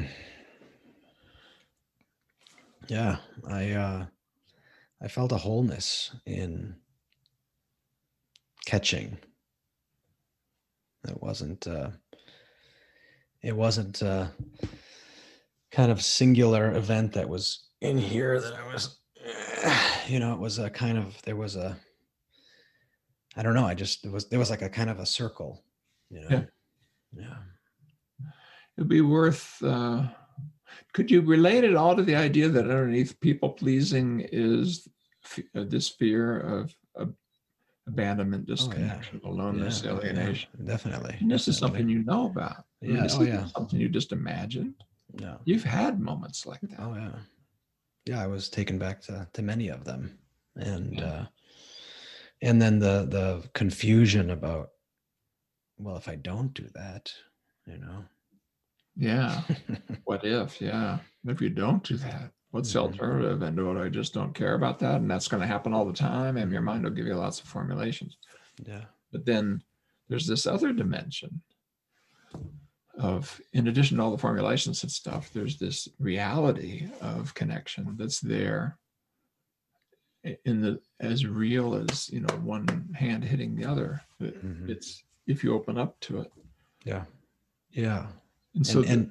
[2.88, 3.18] Yeah,
[3.48, 4.06] I uh
[5.00, 6.76] I felt a wholeness in
[8.66, 9.16] catching.
[11.08, 11.90] It wasn't uh
[13.42, 14.26] it wasn't uh
[15.70, 18.98] kind of singular event that was in here that I was
[20.08, 21.76] you know, it was a kind of there was a
[23.36, 25.64] I don't know, I just it was there was like a kind of a circle,
[26.10, 26.28] you know.
[26.30, 26.42] Yeah.
[27.16, 27.36] Yeah.
[28.76, 29.62] It'd be worth.
[29.62, 30.06] Uh,
[30.92, 34.88] could you relate it all to the idea that underneath people pleasing is
[35.54, 36.74] uh, this fear of
[37.86, 40.50] abandonment, disconnection, aloneness, Oh, Yeah, yeah, alienation?
[40.64, 41.16] definitely.
[41.20, 42.64] And this is something you know about.
[42.82, 43.46] I mean, Yeah, this oh, yeah.
[43.46, 44.74] something you just imagined.
[45.20, 45.38] No.
[45.44, 46.80] You've had moments like that.
[46.80, 47.12] Oh yeah.
[48.06, 50.18] Yeah, I was taken back to to many of them.
[50.56, 51.04] And Yeah.
[51.04, 51.26] uh
[52.42, 54.70] and then the the confusion about
[55.78, 57.12] well, if I don't do that,
[57.66, 58.04] you know.
[58.96, 59.42] Yeah.
[60.04, 60.60] What if?
[60.60, 60.98] Yeah.
[61.26, 62.82] If you don't do that, what's the Mhm.
[62.84, 63.42] alternative?
[63.42, 65.92] And what I just don't care about that, and that's going to happen all the
[65.92, 66.38] time.
[66.38, 68.16] And your mind will give you lots of formulations.
[68.66, 68.86] yeah.
[69.12, 69.62] But then
[70.08, 71.42] there's this other dimension
[72.98, 78.20] of, in addition to all the formulations and stuff, there's this reality of connection that's
[78.20, 78.78] there
[80.46, 84.00] in the as real as you know one hand hitting the other.
[84.20, 84.68] Mhm.
[84.70, 86.32] It's if you open up to it.
[86.84, 87.04] Yeah.
[87.70, 88.10] Yeah.
[88.54, 89.10] And so, And, and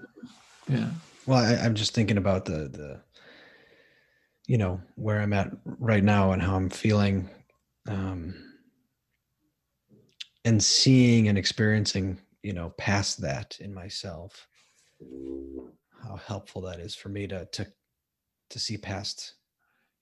[0.67, 0.91] yeah,
[1.27, 3.01] well, I, I'm just thinking about the the
[4.47, 7.29] you know where I'm at right now and how I'm feeling
[7.87, 8.33] um
[10.43, 14.47] and seeing and experiencing, you know, past that in myself.
[16.03, 17.67] How helpful that is for me to to
[18.51, 19.35] to see past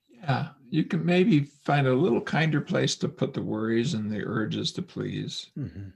[0.09, 4.23] yeah, you can maybe find a little kinder place to put the worries and the
[4.23, 5.91] urges to please, Mhm.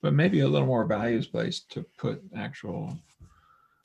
[0.00, 2.98] but maybe a little more values place to put actual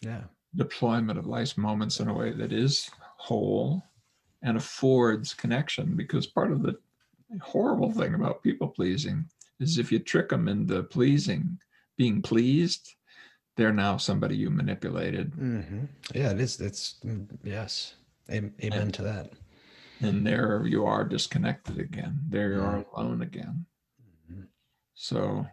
[0.01, 0.23] Yeah.
[0.55, 3.83] deployment of life's moments in a way that is whole
[4.43, 6.75] and affords connection because part of the
[7.41, 9.25] horrible thing about people pleasing
[9.59, 11.57] is if you trick them into pleasing
[11.97, 12.95] being pleased
[13.55, 16.59] they're now somebody you manipulated hmm Yeah, it is.
[16.59, 17.95] It's mm, yes.
[18.29, 19.31] Am- Amen to that.
[20.01, 23.65] and there you are disconnected again there you are alone again
[24.31, 24.47] Mhm.
[24.93, 25.45] so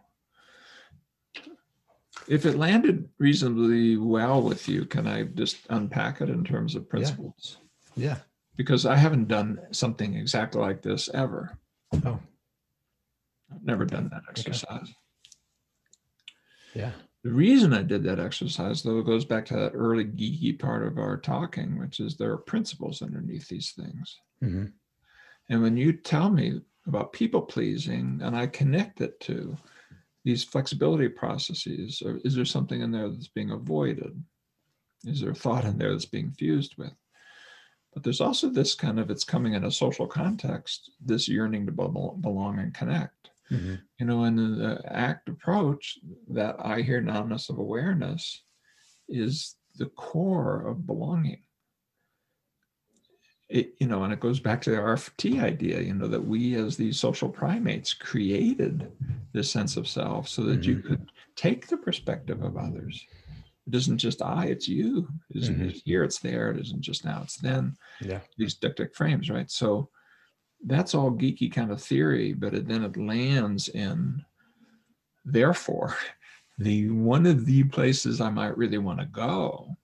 [2.28, 6.88] if it landed reasonably well with you can i just unpack it in terms of
[6.88, 7.58] principles
[7.96, 8.18] Yeah.
[8.60, 11.56] Because I haven't done something exactly like this ever.
[12.04, 12.20] Oh,
[13.50, 14.92] I've never done that exercise.
[16.74, 16.92] yeah.
[17.24, 20.98] The reason I did that exercise, though, goes back to that early geeky part of
[20.98, 24.18] our talking, which is there are principles underneath these things.
[24.42, 24.66] hmm
[25.48, 29.56] And when you tell me about people pleasing and I connect it to
[30.22, 34.22] these flexibility processes, or is there something in there that's being avoided?
[35.06, 36.92] Is there a thought in there that's being fused with?
[37.92, 41.72] But there's also this kind of it's coming in a social context, this yearning to
[41.72, 43.30] belong and connect.
[43.48, 48.42] hmm You know, in the ACT approach, that I hear nowness of awareness
[49.08, 51.42] is the core of belonging
[53.50, 56.54] it, you know, and it goes back to the RFT idea, you know, that we
[56.54, 58.90] as these social primates created
[59.32, 63.04] this sense of self so that you could take the perspective of others.
[63.66, 65.08] It isn't just I, it's you.
[65.30, 65.70] It isn't Mhm.
[65.70, 66.50] just here, it's there.
[66.50, 67.76] It isn't just now, it's then.
[68.00, 68.20] Yeah.
[68.36, 69.50] These deictic frames, right?
[69.50, 69.90] So
[70.64, 74.24] that's all geeky kind of theory, but it, then it lands in,
[75.24, 75.94] therefore,
[76.58, 79.76] the one of the places I might really want to go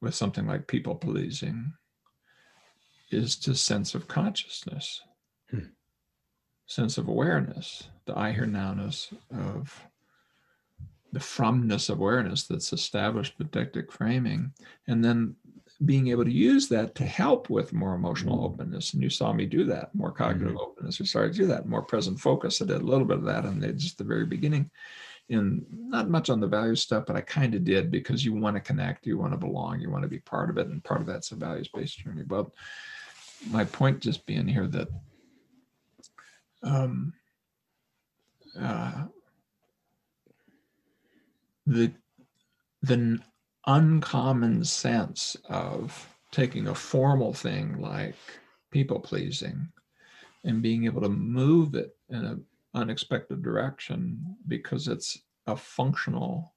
[0.00, 1.72] with something like people pleasing
[3.10, 5.00] is to sense of consciousness,
[5.50, 5.70] Hmm.
[6.66, 9.82] sense of awareness, the I hear nowness of
[11.16, 14.52] the fromness of awareness that's established with deictic framing,
[14.86, 15.34] and then
[15.86, 18.92] being able to use that to help with more emotional openness.
[18.92, 21.00] And you saw me do that, more cognitive openness.
[21.00, 22.60] We started to do that, more present focus.
[22.60, 24.70] I did a little bit of that in the, just the very beginning
[25.30, 28.56] and not much on the value stuff, but I kind of did because you want
[28.56, 31.00] to connect, you want to belong, you want to be part of it, and part
[31.00, 32.24] of that's a values-based journey.
[32.24, 32.50] But
[33.50, 34.88] my point just being here that
[36.62, 37.14] um,
[38.60, 39.06] uh,
[41.66, 41.92] the
[42.82, 43.18] the
[43.66, 48.14] uncommon sense of taking a formal thing like
[48.70, 49.68] people pleasing
[50.44, 52.44] and being able to move it in an
[52.74, 56.54] unexpected direction because it's a functional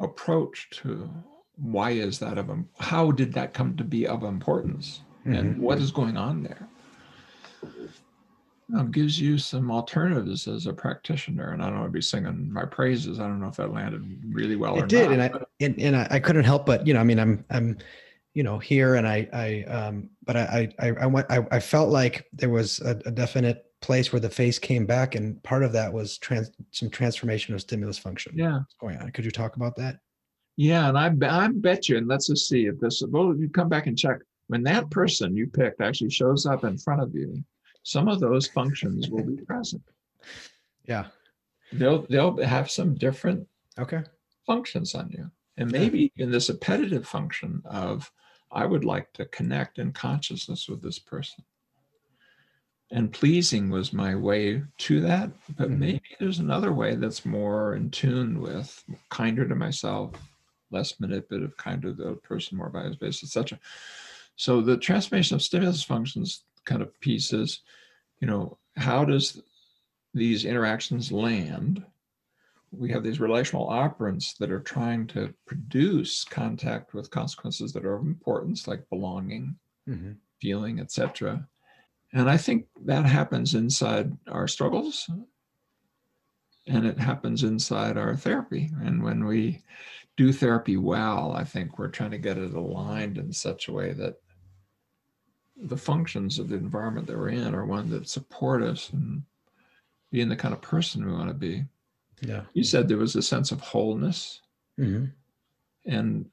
[0.00, 1.08] approach to
[1.56, 5.62] why is that of how did that come to be of importance and mm-hmm.
[5.62, 6.68] what is going on there
[8.68, 11.52] know, gives you some alternatives as a practitioner.
[11.52, 13.20] And I don't want to be singing my praises.
[13.20, 14.02] I don't know if that landed
[14.32, 14.78] really well.
[14.78, 17.04] It did, not, and I and, and I, I couldn't help but you know, I
[17.04, 17.78] mean, I'm I'm
[18.34, 21.90] you know here and I I um but I I I went I, I felt
[21.90, 25.72] like there was a, a definite place where the face came back, and part of
[25.72, 28.32] that was trans some transformation of stimulus function.
[28.36, 29.10] Yeah, going on.
[29.12, 29.98] Could you talk about that?
[30.56, 33.02] Yeah, and I I bet you, and let's just see if this.
[33.08, 36.78] Well, you come back and check when that person you picked actually shows up in
[36.78, 37.44] front of you
[37.86, 39.80] some of those functions will be present.
[40.88, 41.06] Yeah.
[41.72, 43.46] They'll they'll have some different
[43.78, 44.02] okay
[44.44, 45.30] functions on you.
[45.56, 48.10] And maybe in this appetitive function of
[48.50, 51.44] I would like to connect in consciousness with this person.
[52.90, 55.30] And pleasing was my way to that.
[55.56, 55.78] But mm-hmm.
[55.78, 60.10] maybe there's another way that's more in tune with kinder to myself,
[60.72, 63.60] less manipulative, kinder to the person, more values based, etc.
[64.34, 67.60] So the transformation of stimulus functions kind of pieces
[68.20, 69.42] you know how does
[70.14, 71.84] these interactions land?
[72.72, 77.94] We have these relational operants that are trying to produce contact with consequences that are
[77.94, 79.56] of importance like belonging
[79.88, 80.12] mm-hmm.
[80.40, 81.46] feeling etc
[82.12, 85.08] and i think that happens inside our struggles
[86.66, 88.72] and it happens inside our therapy.
[88.82, 89.62] And when we
[90.16, 93.92] do therapy well i think we're trying to get it aligned in such a way
[93.92, 94.16] that
[95.56, 99.22] the functions of the environment that we're in are one that support us and
[100.12, 101.64] being the kind of person we want to be.
[102.20, 102.42] Yeah.
[102.52, 104.40] You said there was a sense of wholeness.
[104.78, 105.06] Mm-hmm.
[105.86, 106.26] And,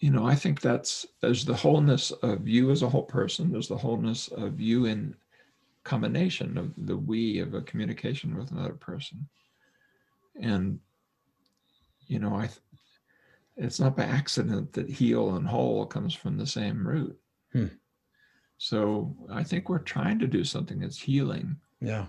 [0.00, 3.68] you know, I think that's there's the wholeness of you as a whole person, there's
[3.68, 5.14] the wholeness of you in
[5.84, 9.28] combination of the we of a communication with another person.
[10.40, 10.80] And,
[12.06, 12.48] you know, I,
[13.56, 17.18] it's not by accident that heal and whole comes from the same root.
[17.52, 17.66] Hmm.
[18.64, 21.56] So I think we're trying to do something that's healing.
[21.82, 22.06] Yeah.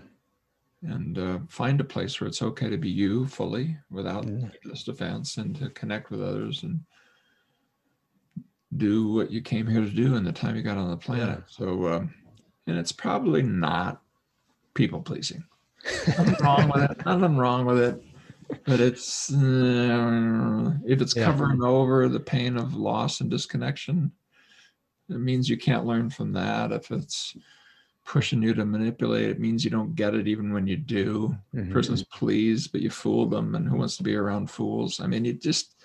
[0.80, 4.50] And uh, find a place where it's okay to be you fully without mm.
[4.64, 6.80] this defense and to connect with others and
[8.78, 11.42] do what you came here to do in the time you got on the planet.
[11.46, 11.56] Yeah.
[11.58, 12.14] So, um,
[12.66, 14.00] and it's probably not
[14.72, 15.44] people pleasing.
[16.06, 17.04] Nothing wrong with it.
[17.04, 18.02] Nothing wrong with it.
[18.64, 21.26] But it's uh, if it's yeah.
[21.26, 24.12] covering over the pain of loss and disconnection,
[25.08, 26.72] it means you can't learn from that.
[26.72, 27.36] If it's
[28.04, 31.36] pushing you to manipulate, it means you don't get it even when you do.
[31.54, 31.72] Mm-hmm.
[31.72, 35.00] Person's pleased, but you fool them, and who wants to be around fools?
[35.00, 35.76] I mean, you just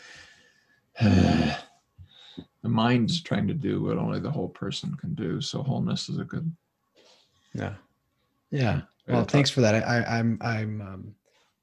[0.99, 1.55] uh,
[2.63, 5.41] the mind's trying to do what only the whole person can do.
[5.41, 6.51] So wholeness is a good.
[7.53, 7.73] Yeah,
[8.49, 8.81] yeah.
[9.07, 9.75] Well, thanks for that.
[9.75, 11.15] I, I'm I'm um,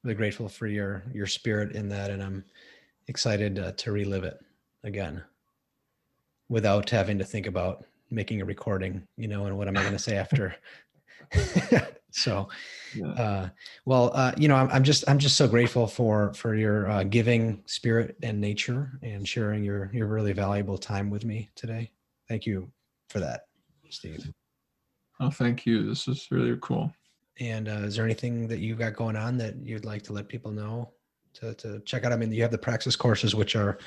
[0.02, 2.44] really grateful for your your spirit in that, and I'm
[3.06, 4.38] excited uh, to relive it
[4.84, 5.22] again
[6.49, 9.92] without having to think about making a recording, you know, and what am I going
[9.92, 10.55] to say after?
[12.11, 12.49] so,
[13.16, 13.49] uh,
[13.84, 17.05] well, uh, you know, I'm, I'm just, I'm just so grateful for, for your uh,
[17.05, 21.90] giving spirit and nature and sharing your, your really valuable time with me today.
[22.28, 22.70] Thank you
[23.11, 23.42] for that,
[23.90, 24.30] Steve.
[25.20, 25.86] Oh, thank you.
[25.86, 26.92] This is really cool.
[27.40, 30.28] And uh, is there anything that you've got going on that you'd like to let
[30.28, 30.92] people know
[31.34, 32.12] to, to check out?
[32.12, 33.78] I mean, you have the praxis courses, which are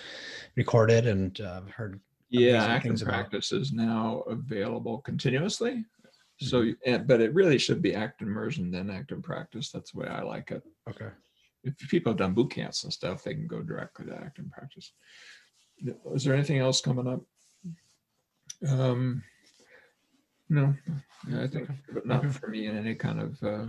[0.56, 2.00] recorded and uh, I've heard
[2.32, 5.86] yeah active practice is now available continuously.
[6.40, 7.04] So mm-hmm.
[7.06, 9.70] but it really should be ACT Immersion then active practice.
[9.70, 10.64] That's the way i like it.
[10.90, 11.10] Okay.
[11.64, 14.94] If people have done boot camps and stuff they can go directly to active practice.
[16.14, 17.22] Is there anything else coming up?
[18.68, 19.24] Um
[20.50, 20.74] no.
[21.38, 23.68] I think but not for me in any kind of uh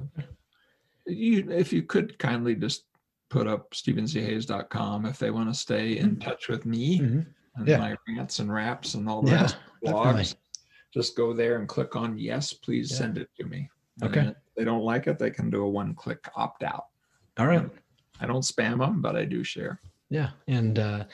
[1.06, 2.84] you if you could kindly just
[3.28, 6.20] put up stevenchayes.com if they want to stay in mm-hmm.
[6.20, 7.00] touch with me.
[7.00, 7.20] Mm-hmm
[7.56, 7.78] and yeah.
[7.78, 10.04] my rants and raps and all that yeah, blogs.
[10.04, 10.38] Definitely.
[10.92, 12.98] Just go there and click on yes, please yeah.
[12.98, 13.68] send it to me.
[14.02, 14.20] Okay.
[14.20, 16.86] And if they don't like it, they can do a one click opt out.
[17.38, 17.68] All right.
[18.20, 19.80] I don't spam them, but I do share.
[20.10, 20.30] Yeah.
[20.46, 21.04] And uh,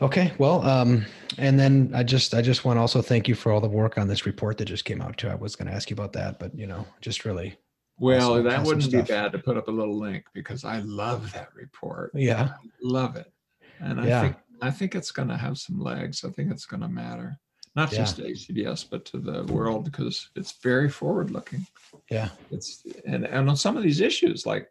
[0.00, 0.32] okay.
[0.38, 1.06] Well, um,
[1.38, 3.98] and then I just I just want to also thank you for all the work
[3.98, 5.28] on this report that just came out too.
[5.28, 7.56] I was going to ask you about that, but you know, just really
[7.98, 9.06] well, awesome, that awesome wouldn't stuff.
[9.06, 12.10] be bad to put up a little link because I love that report.
[12.14, 12.48] Yeah.
[12.50, 13.32] I love it.
[13.78, 14.22] And I yeah.
[14.22, 16.24] think I think it's going to have some legs.
[16.24, 17.36] I think it's going to matter,
[17.74, 17.98] not yeah.
[17.98, 21.66] just to ACBS, but to the world because it's very forward looking.
[22.10, 22.28] Yeah.
[22.50, 24.68] It's and, and on some of these issues like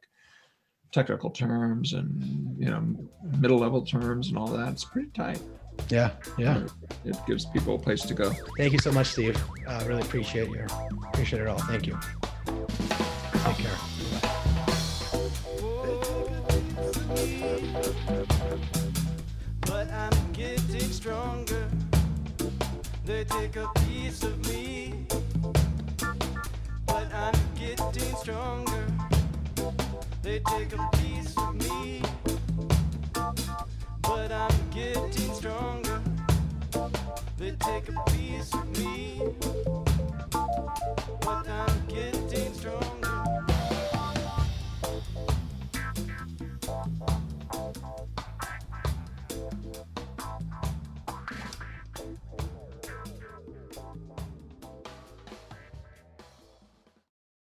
[0.91, 2.95] technical terms and you know
[3.39, 5.41] middle level terms and all that, it's pretty tight.
[5.89, 6.63] Yeah, yeah.
[7.05, 8.31] It gives people a place to go.
[8.57, 9.41] Thank you so much, Steve.
[9.67, 10.67] I uh, really appreciate your
[11.07, 11.59] appreciate it all.
[11.59, 11.99] Thank you.
[13.43, 13.90] Take care.
[21.11, 21.67] Stronger.
[23.05, 25.05] They take a piece of me,
[26.85, 28.85] but I'm getting stronger.
[30.23, 32.01] They take a piece of me,
[34.03, 36.01] but I'm getting stronger.
[37.37, 39.90] They take a piece of me.